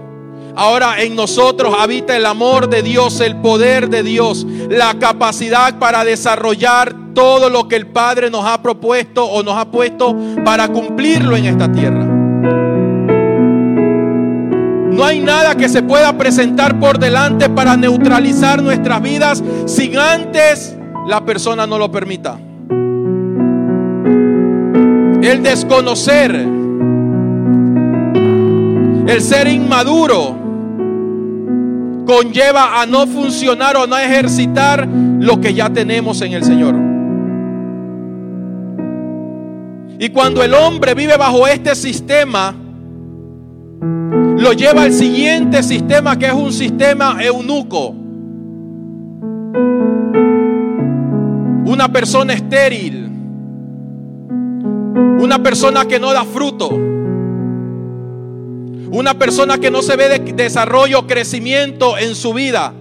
[0.55, 6.03] Ahora en nosotros habita el amor de Dios, el poder de Dios, la capacidad para
[6.03, 10.15] desarrollar todo lo que el Padre nos ha propuesto o nos ha puesto
[10.45, 12.05] para cumplirlo en esta tierra.
[14.97, 20.75] No hay nada que se pueda presentar por delante para neutralizar nuestras vidas sin antes
[21.05, 22.39] la persona no lo permita.
[25.21, 26.33] El desconocer,
[29.07, 30.35] el ser inmaduro,
[32.07, 34.87] conlleva a no funcionar o no ejercitar
[35.19, 36.75] lo que ya tenemos en el Señor.
[39.99, 42.55] Y cuando el hombre vive bajo este sistema,
[44.37, 47.95] lo lleva al siguiente sistema que es un sistema eunuco.
[51.65, 53.09] Una persona estéril.
[55.19, 56.69] Una persona que no da fruto.
[58.91, 62.73] Una persona que no se ve de desarrollo, crecimiento en su vida.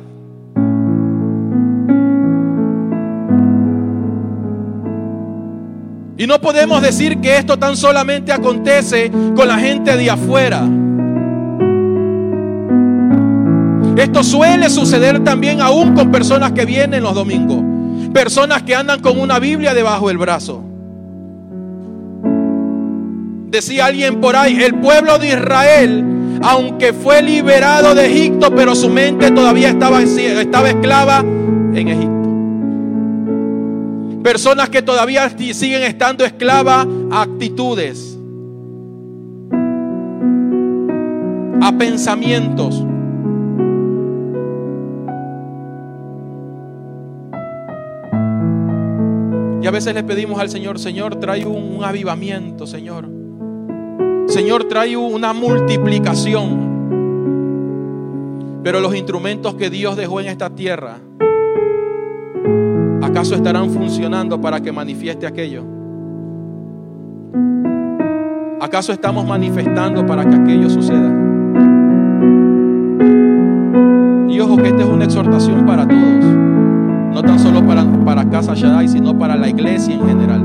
[6.18, 10.66] Y no podemos decir que esto tan solamente acontece con la gente de afuera.
[13.96, 17.62] Esto suele suceder también aún con personas que vienen los domingos.
[18.12, 20.62] Personas que andan con una Biblia debajo del brazo.
[23.48, 26.04] Decía alguien por ahí, el pueblo de Israel,
[26.42, 32.16] aunque fue liberado de Egipto, pero su mente todavía estaba, esclava en Egipto.
[34.22, 38.18] Personas que todavía siguen estando esclavas a actitudes,
[41.62, 42.84] a pensamientos.
[49.66, 53.08] Y a veces le pedimos al Señor, Señor, trae un avivamiento, Señor.
[54.28, 56.76] Señor trae una multiplicación.
[58.62, 60.98] Pero los instrumentos que Dios dejó en esta tierra,
[63.02, 65.64] ¿acaso estarán funcionando para que manifieste aquello?
[68.60, 71.12] ¿Acaso estamos manifestando para que aquello suceda?
[74.28, 76.24] Y ojo que esta es una exhortación para todos,
[77.12, 80.44] no tan solo para, para Casa Shaddai, sino para la iglesia en general.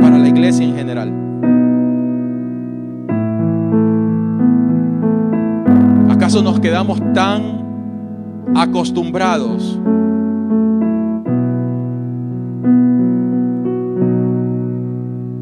[0.00, 1.20] Para la iglesia en general.
[6.38, 7.42] nos quedamos tan
[8.54, 9.80] acostumbrados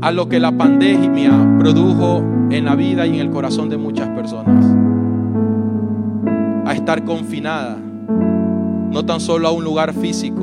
[0.01, 4.09] a lo que la pandemia produjo en la vida y en el corazón de muchas
[4.09, 4.65] personas?
[6.65, 7.77] A estar confinada,
[8.91, 10.43] no tan solo a un lugar físico,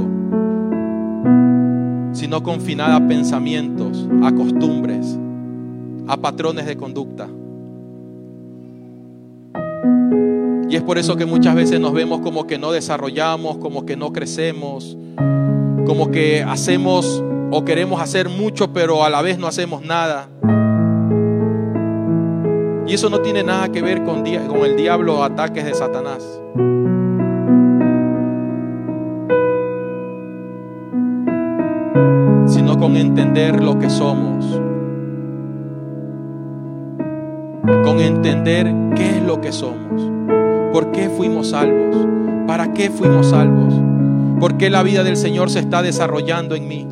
[2.14, 5.18] sino confinada a pensamientos, a costumbres,
[6.08, 7.28] a patrones de conducta.
[10.70, 13.96] Y es por eso que muchas veces nos vemos como que no desarrollamos, como que
[13.96, 14.98] no crecemos,
[15.86, 20.30] como que hacemos o queremos hacer mucho, pero a la vez no hacemos nada.
[22.88, 26.24] Y eso no tiene nada que ver con, con el diablo o ataques de Satanás.
[32.86, 34.46] Con entender lo que somos.
[37.84, 40.04] Con entender qué es lo que somos.
[40.72, 42.06] ¿Por qué fuimos salvos?
[42.46, 43.74] ¿Para qué fuimos salvos?
[44.40, 46.88] ¿Por qué la vida del Señor se está desarrollando en mí?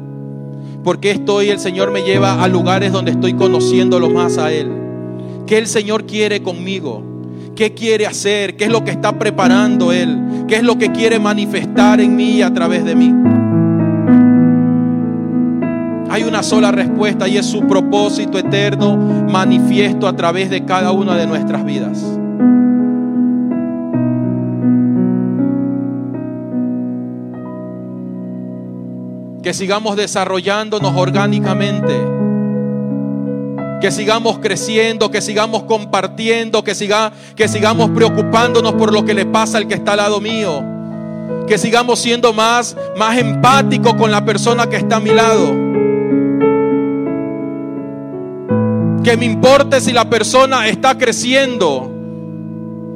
[0.84, 4.72] ¿Por qué estoy, el Señor me lleva a lugares donde estoy conociéndolo más a Él?
[5.46, 7.04] ¿Qué el Señor quiere conmigo?
[7.56, 8.58] ¿Qué quiere hacer?
[8.58, 10.46] ¿Qué es lo que está preparando Él?
[10.48, 13.33] ¿Qué es lo que quiere manifestar en mí y a través de mí?
[16.14, 21.18] Hay una sola respuesta y es su propósito eterno manifiesto a través de cada una
[21.18, 22.04] de nuestras vidas.
[29.42, 32.00] Que sigamos desarrollándonos orgánicamente.
[33.82, 39.26] Que sigamos creciendo, que sigamos compartiendo, que, siga, que sigamos preocupándonos por lo que le
[39.26, 40.64] pasa al que está al lado mío
[41.48, 45.63] que sigamos siendo más, más empáticos con la persona que está a mi lado.
[49.04, 51.92] Que me importe si la persona está creciendo.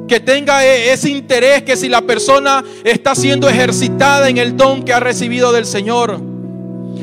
[0.08, 4.82] Que tenga e, ese interés que si la persona está siendo ejercitada en el don
[4.82, 6.20] que ha recibido del Señor.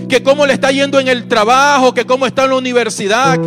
[0.09, 3.39] Que cómo le está yendo en el trabajo, que cómo está en la universidad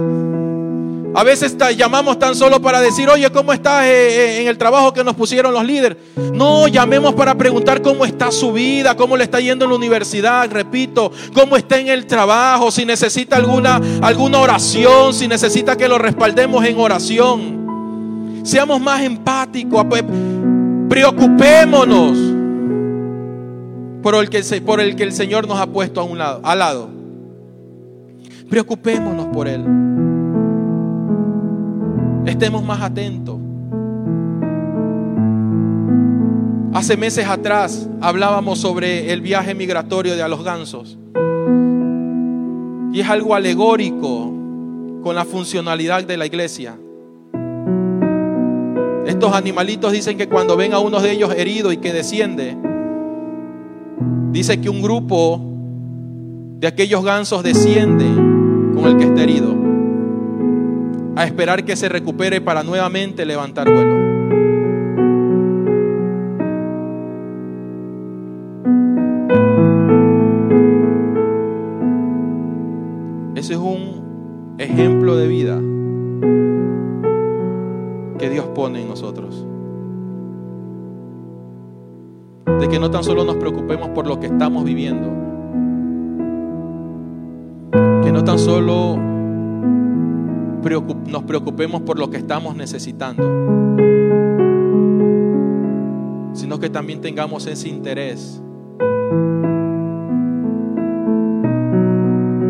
[1.18, 4.92] a veces llamamos tan solo para decir, oye, ¿cómo estás eh, eh, en el trabajo
[4.92, 5.98] que nos pusieron los líderes?
[6.32, 10.48] No, llamemos para preguntar cómo está su vida, cómo le está yendo en la universidad,
[10.48, 15.98] repito, cómo está en el trabajo, si necesita alguna, alguna oración, si necesita que lo
[15.98, 18.44] respaldemos en oración.
[18.44, 19.86] Seamos más empáticos,
[20.88, 22.16] preocupémonos
[24.04, 26.60] por el, que, por el que el Señor nos ha puesto a un lado, al
[26.60, 26.88] lado.
[28.48, 29.64] Preocupémonos por Él.
[32.28, 33.38] Estemos más atentos.
[36.74, 40.98] Hace meses atrás hablábamos sobre el viaje migratorio de a los gansos.
[42.92, 44.30] Y es algo alegórico
[45.02, 46.76] con la funcionalidad de la iglesia.
[49.06, 52.54] Estos animalitos dicen que cuando ven a uno de ellos herido y que desciende,
[54.32, 55.40] dice que un grupo
[56.60, 58.04] de aquellos gansos desciende
[58.74, 59.57] con el que está herido
[61.18, 63.96] a esperar que se recupere para nuevamente levantar vuelo.
[73.34, 75.60] Ese es un ejemplo de vida
[78.16, 79.44] que Dios pone en nosotros.
[82.60, 85.08] De que no tan solo nos preocupemos por lo que estamos viviendo,
[88.04, 89.17] que no tan solo
[90.70, 93.22] nos preocupemos por lo que estamos necesitando,
[96.34, 98.42] sino que también tengamos ese interés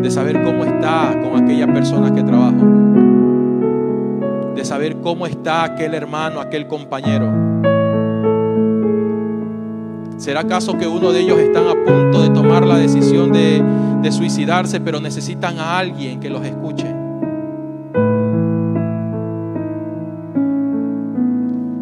[0.01, 2.65] de saber cómo está con aquella persona que trabajo,
[4.55, 7.31] de saber cómo está aquel hermano, aquel compañero.
[10.17, 13.63] ¿Será acaso que uno de ellos están a punto de tomar la decisión de,
[14.01, 16.88] de suicidarse, pero necesitan a alguien que los escuche?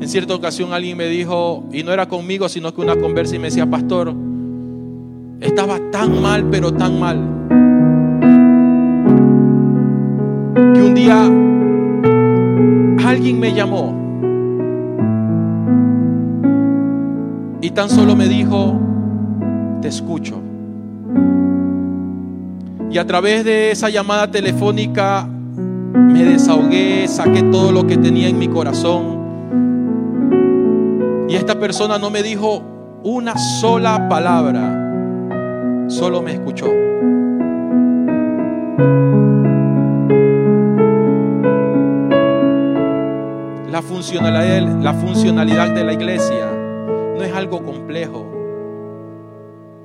[0.08, 3.40] En cierta ocasión alguien me dijo, y no era conmigo, sino que una conversa y
[3.40, 4.16] me decía, pastor,
[5.42, 7.18] estaba tan mal, pero tan mal,
[10.74, 11.26] que un día
[13.06, 13.94] alguien me llamó
[17.60, 18.80] y tan solo me dijo,
[19.82, 20.40] te escucho.
[22.90, 28.40] Y a través de esa llamada telefónica me desahogué, saqué todo lo que tenía en
[28.40, 29.17] mi corazón
[31.30, 32.62] y esta persona no me dijo
[33.04, 36.68] una sola palabra, solo me escuchó.
[43.70, 43.84] La
[44.94, 46.48] funcionalidad, de la iglesia
[47.16, 48.26] no es algo complejo.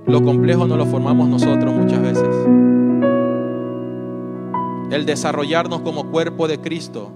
[0.07, 2.28] Lo complejo no lo formamos nosotros muchas veces.
[4.90, 7.11] El desarrollarnos como cuerpo de Cristo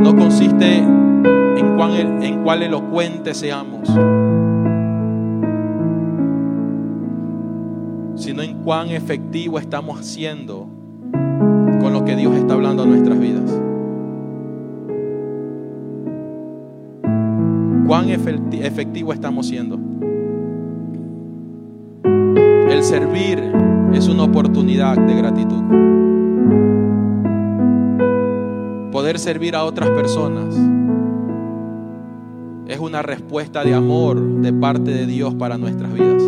[0.00, 0.84] no consiste
[1.56, 3.88] en cuán, elocuente seamos,
[8.16, 10.66] sino en cuán efectivo estamos haciendo
[11.80, 13.60] con lo que Dios está hablando a nuestras vidas.
[17.86, 19.78] Cuán efectivo estamos siendo.
[22.68, 23.52] El servir
[23.92, 25.62] es una oportunidad de gratitud.
[28.90, 30.56] Poder servir a otras personas
[32.66, 36.22] es una respuesta de amor de parte de Dios para nuestras vidas.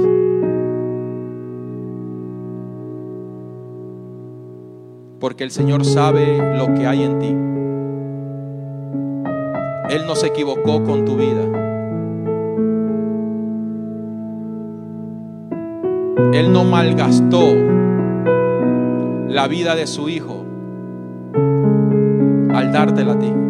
[5.19, 7.35] Porque el Señor sabe lo que hay en ti.
[9.95, 11.43] Él no se equivocó con tu vida.
[16.35, 17.55] Él no malgastó
[19.29, 20.45] la vida de su hijo
[22.53, 23.46] al dártela a ti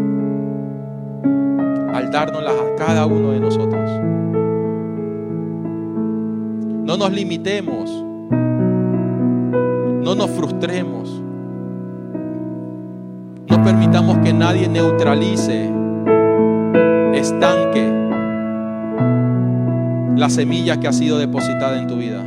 [1.96, 3.90] al dárnoslas a cada uno de nosotros.
[6.84, 8.06] No nos limitemos
[10.06, 11.20] No nos frustremos.
[13.50, 15.68] No permitamos que nadie neutralice,
[17.12, 17.92] estanque
[20.14, 22.22] la semilla que ha sido depositada en tu vida.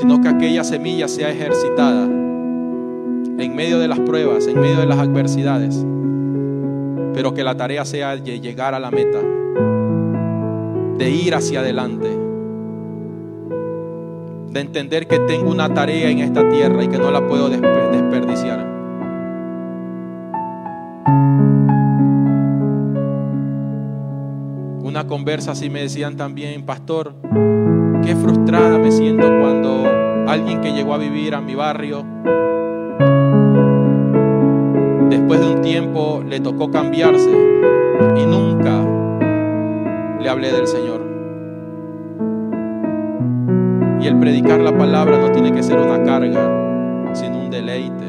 [0.00, 2.08] Sino que aquella semilla sea ejercitada
[3.56, 5.84] medio de las pruebas, en medio de las adversidades,
[7.14, 9.18] pero que la tarea sea llegar a la meta,
[10.98, 12.06] de ir hacia adelante,
[14.52, 18.66] de entender que tengo una tarea en esta tierra y que no la puedo desperdiciar.
[24.82, 27.14] Una conversa así me decían también, pastor,
[28.04, 29.84] qué frustrada me siento cuando
[30.26, 32.04] alguien que llegó a vivir a mi barrio
[35.66, 38.86] tiempo le tocó cambiarse y nunca
[40.20, 41.00] le hablé del Señor.
[44.00, 48.06] Y el predicar la palabra no tiene que ser una carga, sino un deleite.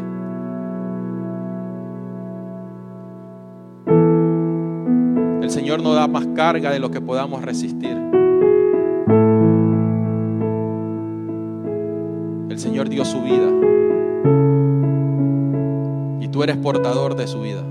[5.42, 7.98] El Señor no da más carga de lo que podamos resistir.
[12.50, 13.77] El Señor dio su vida
[16.38, 17.64] tú eres portador de su vida.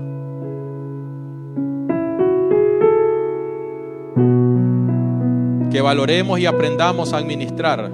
[5.71, 7.89] Que valoremos y aprendamos a administrar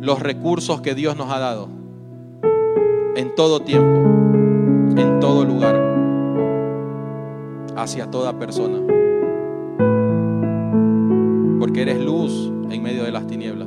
[0.00, 1.68] los recursos que Dios nos ha dado
[3.14, 4.00] en todo tiempo,
[4.96, 5.76] en todo lugar,
[7.76, 8.78] hacia toda persona.
[11.60, 13.63] Porque eres luz en medio de las tinieblas.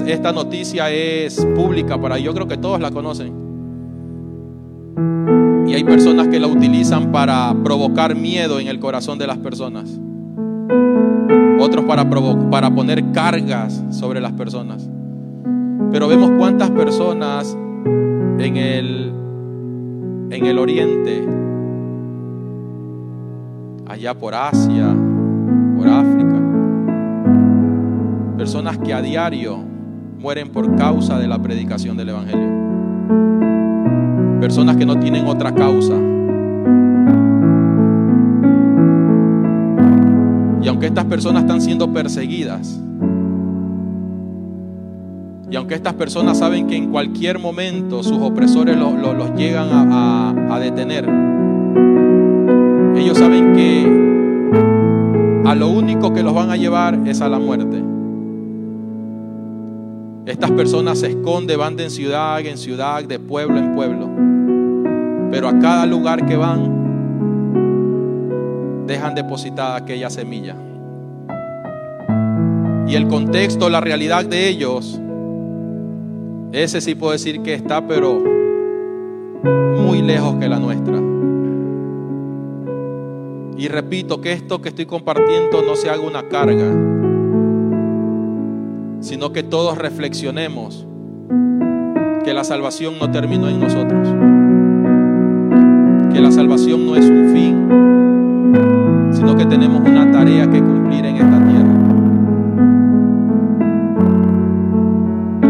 [0.00, 3.32] Esta, noticia es pública para yo creo que todos la conocen.
[5.66, 9.98] Y hay personas que la utilizan para provocar miedo en el corazón de las personas.
[11.60, 12.08] Otros para,
[12.50, 14.88] para poner cargas sobre las personas.
[15.90, 17.56] Pero vemos cuántas personas
[18.38, 19.12] en el,
[20.30, 21.22] en el oriente,
[23.86, 24.94] allá por Asia,
[25.76, 26.42] por África,
[28.36, 29.71] Personas que a diario
[30.22, 32.48] mueren por causa de la predicación del Evangelio.
[34.40, 35.94] Personas que no tienen otra causa.
[40.62, 42.80] Y aunque estas personas están siendo perseguidas,
[45.50, 51.04] y aunque estas personas saben que en cualquier momento sus opresores los, llegan a detener,
[52.96, 54.02] ellos saben que
[55.44, 57.91] a lo único que los van a llevar es a la muerte.
[60.24, 64.08] Estas personas se esconden, van de ciudad en ciudad, de pueblo en pueblo.
[65.32, 66.82] Pero a cada lugar que van,
[68.86, 70.54] dejan depositada aquella semilla.
[72.86, 75.00] Y el contexto, la realidad de ellos,
[76.52, 78.22] ese sí puedo decir que está, pero
[79.76, 81.00] muy lejos que la nuestra.
[83.56, 86.91] Y repito que esto que estoy compartiendo no se haga una carga
[89.02, 90.86] sino que todos reflexionemos
[92.24, 94.08] que la salvación no terminó en nosotros,
[96.12, 97.66] que la salvación no es un fin,
[99.12, 101.78] sino que tenemos una tarea que cumplir en esta tierra.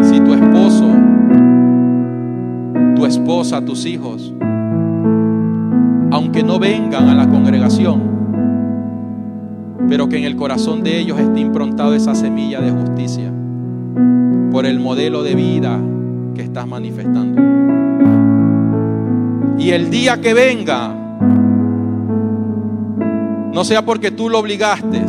[0.02, 0.88] Si tu esposo,
[2.96, 4.32] tu esposa, tus hijos,
[6.10, 8.00] aunque no vengan a la congregación,
[9.90, 13.31] pero que en el corazón de ellos esté improntado esa semilla de justicia
[14.52, 15.80] por el modelo de vida
[16.34, 17.40] que estás manifestando.
[19.58, 20.94] Y el día que venga,
[23.52, 25.00] no sea porque tú lo obligaste,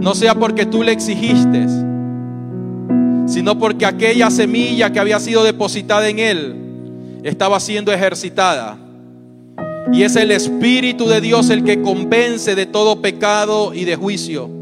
[0.00, 1.66] no sea porque tú le exigiste,
[3.26, 6.56] sino porque aquella semilla que había sido depositada en él
[7.22, 8.76] estaba siendo ejercitada.
[9.92, 14.57] Y es el Espíritu de Dios el que convence de todo pecado y de juicio.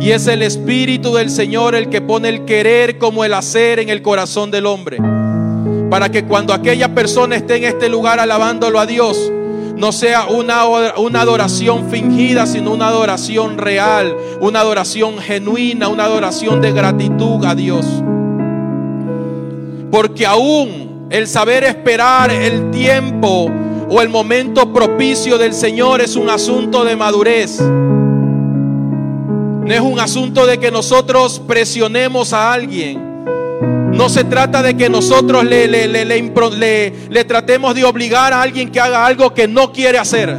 [0.00, 3.90] Y es el Espíritu del Señor el que pone el querer como el hacer en
[3.90, 4.98] el corazón del hombre.
[5.90, 9.30] Para que cuando aquella persona esté en este lugar alabándolo a Dios,
[9.76, 10.64] no sea una,
[10.98, 17.54] una adoración fingida, sino una adoración real, una adoración genuina, una adoración de gratitud a
[17.54, 17.86] Dios.
[19.90, 23.50] Porque aún el saber esperar el tiempo
[23.88, 27.60] o el momento propicio del Señor es un asunto de madurez.
[29.70, 33.24] No es un asunto de que nosotros presionemos a alguien.
[33.92, 38.68] No se trata de que nosotros le, le, le, le, tratemos de obligar a alguien
[38.72, 40.36] que haga algo que no quiere hacer.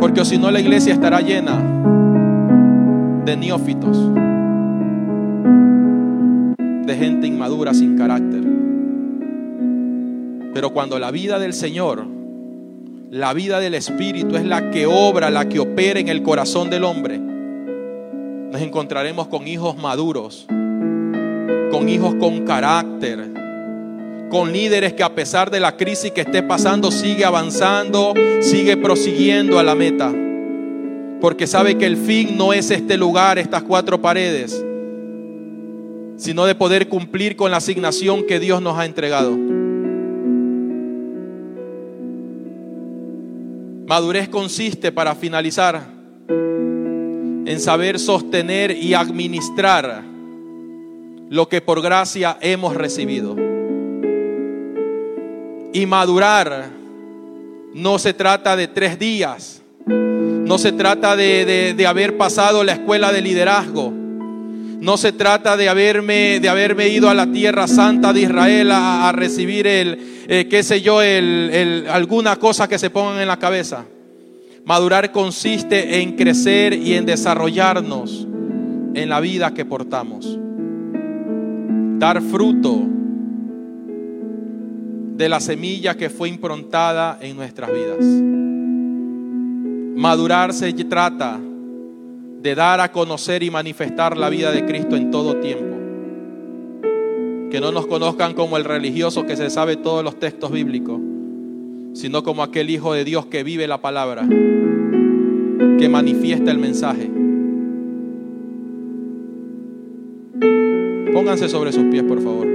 [0.00, 1.62] Porque si no la iglesia estará llena
[3.26, 3.98] de neófitos,
[6.86, 8.47] de gente inmadura sin carácter.
[10.58, 12.04] Pero cuando la vida del Señor
[13.12, 16.82] la vida del Espíritu es la que obra, la que opera en el corazón del
[16.82, 17.16] hombre.
[17.16, 23.30] Nos encontraremos con hijos maduros, con hijos con carácter,
[24.30, 29.60] con líderes que a pesar de la crisis que esté pasando sigue avanzando, sigue prosiguiendo
[29.60, 30.12] a la meta.
[31.20, 34.60] Porque sabe que el fin no es este lugar, estas cuatro paredes,
[36.16, 39.57] sino de poder cumplir con la asignación que Dios nos ha entregado.
[43.88, 45.82] Madurez consiste, para finalizar,
[46.28, 50.04] en saber sostener y administrar
[51.30, 53.34] lo que por gracia hemos recibido.
[55.72, 56.68] Y madurar
[57.72, 63.22] no se trata de tres días, no se trata de, haber pasado la escuela de
[63.22, 63.94] liderazgo,
[64.80, 69.10] no se trata de haberme, de haberme ido a la tierra santa de Israel a,
[69.12, 69.98] recibir el,
[70.28, 73.84] eh, qué sé yo, el, alguna cosa que se pongan en la cabeza.
[74.64, 78.26] Madurar consiste en crecer y en desarrollarnos
[78.94, 80.38] en la vida que portamos.
[81.98, 82.86] Dar fruto
[85.16, 88.04] de la semilla que fue improntada en nuestras vidas.
[89.96, 91.40] Madurar se trata
[92.42, 95.76] de dar a conocer y manifestar la vida de Cristo en todo tiempo.
[97.50, 101.00] Que no nos conozcan como el religioso que se sabe todos los textos bíblicos,
[101.94, 107.10] sino como aquel Hijo de Dios que vive la palabra, que manifiesta el mensaje.
[111.12, 112.46] Pónganse sobre sus pies, por favor.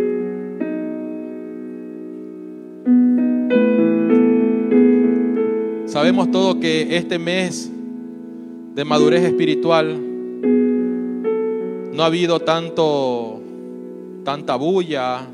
[5.87, 7.72] Sabemos todo que este mes
[8.75, 9.99] de madurez espiritual,
[11.93, 13.39] no ha habido tanto,
[14.23, 15.27] tanta bulla,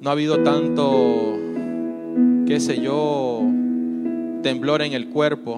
[0.00, 1.36] no ha habido tanto,
[2.46, 3.42] qué sé yo,
[4.42, 5.56] temblor en el cuerpo,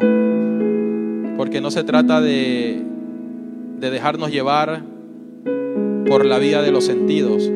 [1.36, 2.82] porque no se trata de,
[3.78, 4.82] de dejarnos llevar
[6.06, 7.50] por la vida de los sentidos.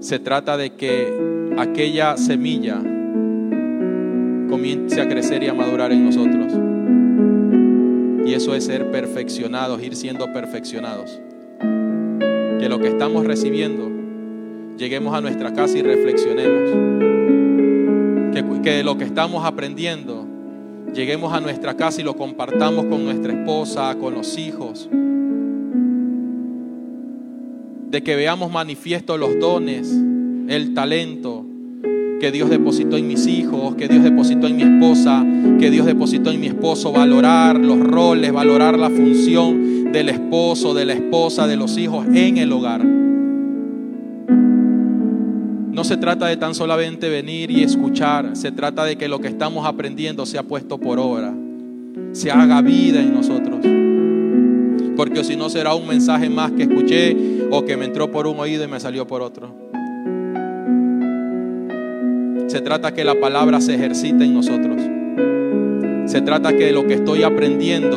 [0.00, 1.08] Se trata de que
[1.58, 2.82] aquella semilla
[4.50, 6.52] comience a crecer y a madurar en nosotros.
[8.26, 11.20] Y eso es ser perfeccionados, ir siendo perfeccionados.
[12.58, 13.90] Que lo que estamos recibiendo,
[14.76, 16.70] lleguemos a nuestra casa y reflexionemos.
[18.34, 20.26] Que, que lo que estamos aprendiendo,
[20.92, 24.90] lleguemos a nuestra casa y lo compartamos con nuestra esposa, con los hijos.
[27.88, 29.90] De que veamos manifiesto los dones,
[30.48, 31.46] el talento,
[32.20, 35.24] que Dios depositó en mis hijos, que Dios depositó en mi esposa,
[35.58, 40.84] que Dios depositó en mi esposo, valorar los roles, valorar la función del esposo, de
[40.84, 42.84] la esposa, de los hijos en el hogar.
[45.72, 49.28] No se trata de tan solamente venir y escuchar, se trata de que lo que
[49.28, 51.34] estamos aprendiendo sea puesto por obra,
[52.12, 53.60] se haga vida en nosotros.
[54.94, 57.16] Porque si no será un mensaje más que escuché
[57.50, 59.69] o que me entró por un oído y me salió por otro.
[62.50, 64.82] Se trata que la palabra se ejercite en nosotros.
[66.06, 67.96] Se trata que lo que estoy aprendiendo,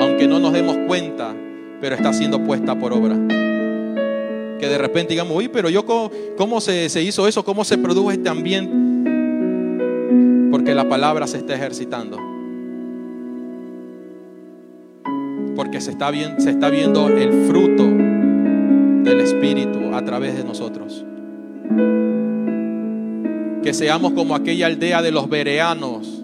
[0.00, 1.34] aunque no nos demos cuenta,
[1.80, 3.16] pero está siendo puesta por obra.
[4.60, 5.84] Que de repente digamos, uy, pero yo
[6.36, 8.72] cómo, se, se, hizo eso, cómo se produjo este ambiente.
[10.52, 12.16] Porque la palabra se está ejercitando.
[15.56, 17.88] Porque se está, se está viendo el fruto
[19.02, 21.04] del Espíritu a través de nosotros
[23.62, 26.22] que seamos como aquella aldea de los bereanos,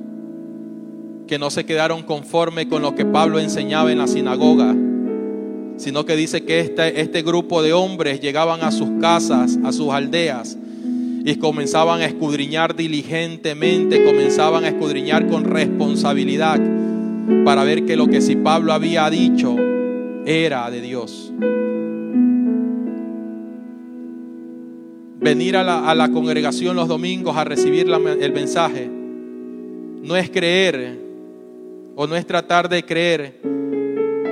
[1.27, 4.75] que no se quedaron conforme con lo que Pablo enseñaba en la sinagoga,
[5.77, 9.91] sino que dice que este, este grupo de hombres llegaban a sus casas, a sus
[9.91, 10.57] aldeas,
[11.25, 16.61] y comenzaban a escudriñar diligentemente, comenzaban a escudriñar con responsabilidad
[17.45, 19.57] para ver que lo que si Pablo había dicho
[20.25, 21.33] era de Dios.
[25.27, 30.97] Venir a la, congregación los domingos a recibir el mensaje no es creer
[31.97, 33.41] o no es tratar de creer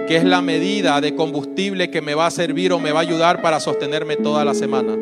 [0.07, 3.03] que es la medida de combustible que me va a servir o me va a
[3.03, 4.97] ayudar para sostenerme toda la semana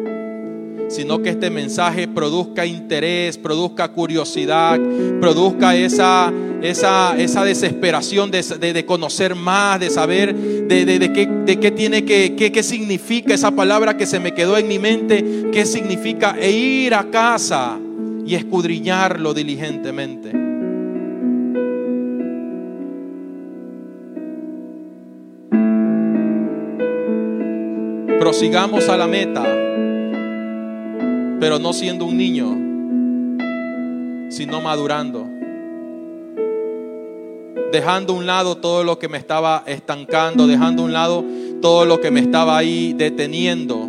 [0.89, 4.81] sino que este mensaje produzca interés, produzca curiosidad,
[5.21, 6.33] produzca esa,
[6.63, 12.63] esa, esa desesperación de, conocer más, de saber de, qué, de qué, tiene que, qué,
[12.63, 17.11] significa esa palabra que se me quedó en mi mente, qué significa e ir a
[17.11, 17.79] casa
[18.25, 20.31] y escudriñarlo diligentemente.
[28.19, 29.63] Prosigamos a la meta
[31.43, 32.57] pero no siendo un niño,
[34.31, 35.32] sino madurando.
[37.73, 41.25] Dejando a un lado todo lo que me estaba estancando, dejando a un lado
[41.63, 43.89] todo lo que me estaba ahí deteniendo.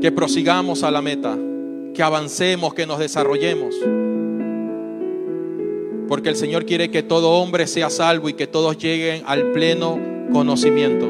[0.00, 1.36] Que prosigamos a la meta,
[1.92, 3.74] que avancemos, que nos desarrollemos.
[6.08, 9.98] Porque el Señor quiere que todo hombre sea salvo y que todos lleguen al pleno
[10.32, 11.06] conocimiento.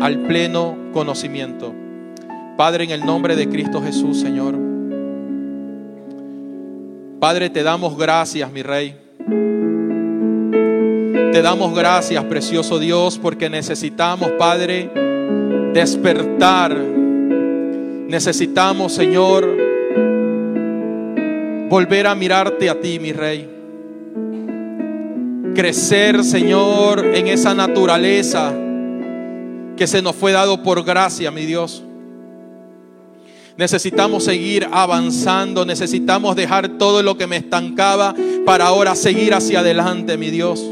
[0.00, 1.74] Al pleno conocimiento.
[2.56, 4.54] Padre, en el nombre de Cristo Jesús, Señor.
[7.20, 9.05] Padre, te damos gracias, mi Rey.
[11.32, 14.90] Te damos gracias, precioso Dios, porque necesitamos, Padre,
[15.74, 16.76] despertar.
[16.76, 19.46] Necesitamos, Señor,
[21.68, 23.50] volver a mirarte a ti, mi Rey.
[25.54, 28.54] Crecer, Señor, en esa naturaleza
[29.76, 31.85] que se nos fue dado por gracia, mi Dios.
[33.56, 40.18] Necesitamos seguir avanzando, necesitamos dejar todo lo que me estancaba para ahora seguir hacia adelante,
[40.18, 40.62] mi Dios.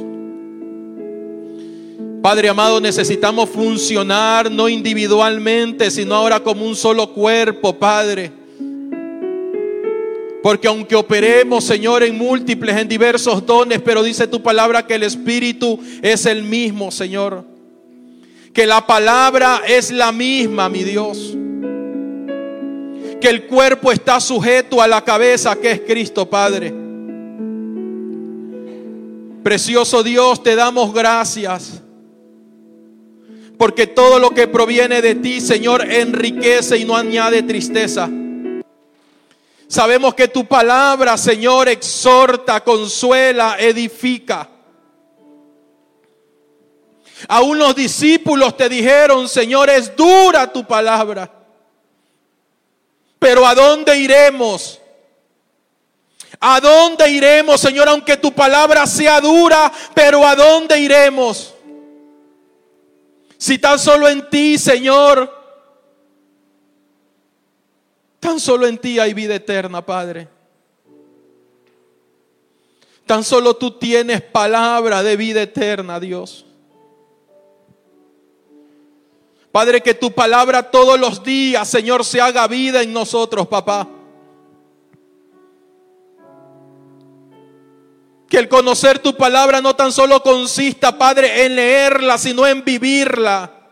[2.20, 8.30] Padre amado, necesitamos funcionar no individualmente, sino ahora como un solo cuerpo, Padre.
[10.42, 15.04] Porque aunque operemos, Señor, en múltiples, en diversos dones, pero dice tu palabra que el
[15.04, 17.46] Espíritu es el mismo, Señor.
[18.52, 21.34] Que la palabra es la misma, mi Dios
[23.24, 26.74] que el cuerpo está sujeto a la cabeza que es Cristo Padre.
[29.42, 31.80] Precioso Dios, te damos gracias.
[33.56, 38.10] Porque todo lo que proviene de ti, Señor, enriquece y no añade tristeza.
[39.68, 44.50] Sabemos que tu palabra, Señor, exhorta, consuela, edifica.
[47.26, 51.43] Aún los discípulos te dijeron, Señor, es dura tu palabra.
[53.24, 54.78] Pero ¿a dónde iremos?
[56.38, 57.88] ¿A dónde iremos, Señor?
[57.88, 61.54] Aunque tu palabra sea dura, pero ¿a dónde iremos?
[63.38, 65.34] Si tan solo en ti, Señor,
[68.20, 70.28] tan solo en ti hay vida eterna, Padre.
[73.06, 76.44] Tan solo tú tienes palabra de vida eterna, Dios.
[79.54, 83.86] Padre, que tu palabra todos los días, Señor, se haga vida en nosotros, papá.
[88.28, 93.68] Que el conocer tu palabra no tan solo consista, Padre, en leerla, sino en vivirla.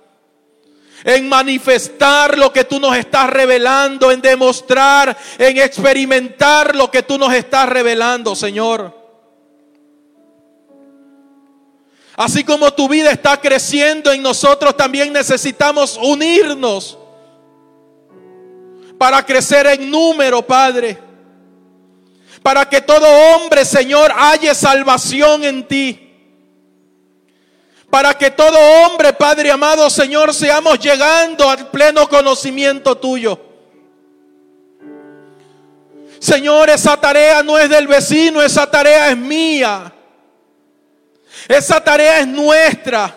[1.02, 7.18] En manifestar lo que tú nos estás revelando, en demostrar, en experimentar lo que tú
[7.18, 9.01] nos estás revelando, Señor.
[12.16, 16.98] Así como tu vida está creciendo en nosotros, también necesitamos unirnos
[18.98, 20.98] para crecer en número, Padre.
[22.42, 26.08] Para que todo hombre, Señor, haya salvación en ti.
[27.88, 33.38] Para que todo hombre, Padre amado, Señor, seamos llegando al pleno conocimiento tuyo.
[36.18, 39.92] Señor, esa tarea no es del vecino, esa tarea es mía.
[41.48, 43.16] Esa tarea es nuestra.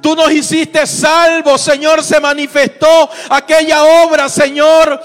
[0.00, 5.00] Tú nos hiciste salvos, Señor, se manifestó aquella obra, Señor,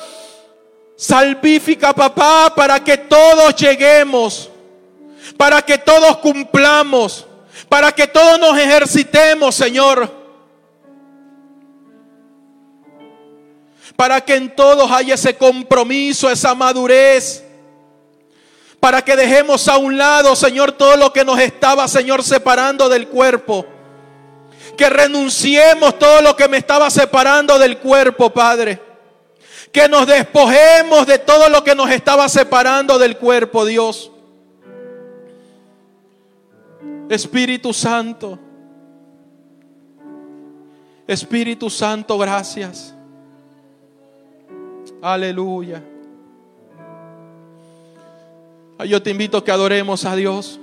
[0.95, 4.49] salvífica, papá, para que todos lleguemos,
[5.37, 7.25] para que todos cumplamos,
[7.67, 10.25] para que todos nos ejercitemos, Señor.
[13.95, 17.44] Para que en todos haya ese compromiso, esa madurez
[18.85, 23.07] para que dejemos a un lado, Señor, todo lo que nos estaba, Señor, separando del
[23.07, 23.65] cuerpo.
[24.77, 28.79] Que renunciemos todo lo que me estaba separando del cuerpo, Padre.
[29.71, 34.11] Que nos despojemos de todo lo que nos estaba separando del cuerpo, Dios.
[37.09, 38.37] Espíritu Santo.
[41.07, 42.93] Espíritu Santo, gracias.
[45.01, 45.81] Aleluya.
[48.83, 50.59] Yo te invito a que adoremos a Dios.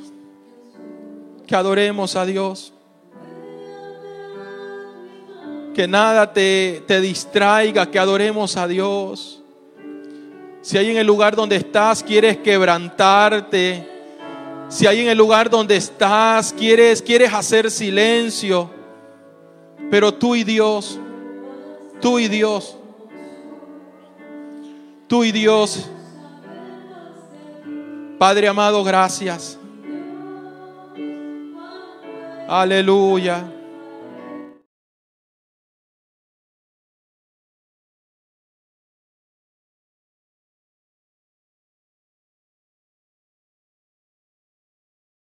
[1.47, 2.75] Que adoremos a Dios.
[5.75, 9.43] Que nada te, te distraiga, que adoremos a Dios.
[10.61, 13.89] Si hay en el lugar donde estás quieres quebrantarte,
[14.69, 18.71] si hay en el lugar donde estás quieres quieres hacer silencio,
[19.91, 21.01] pero tú y Dios,
[22.01, 22.77] tú y Dios,
[25.09, 25.91] tú y Dios,
[28.23, 29.59] Padre amado, gracias.
[32.49, 33.43] Aleluya.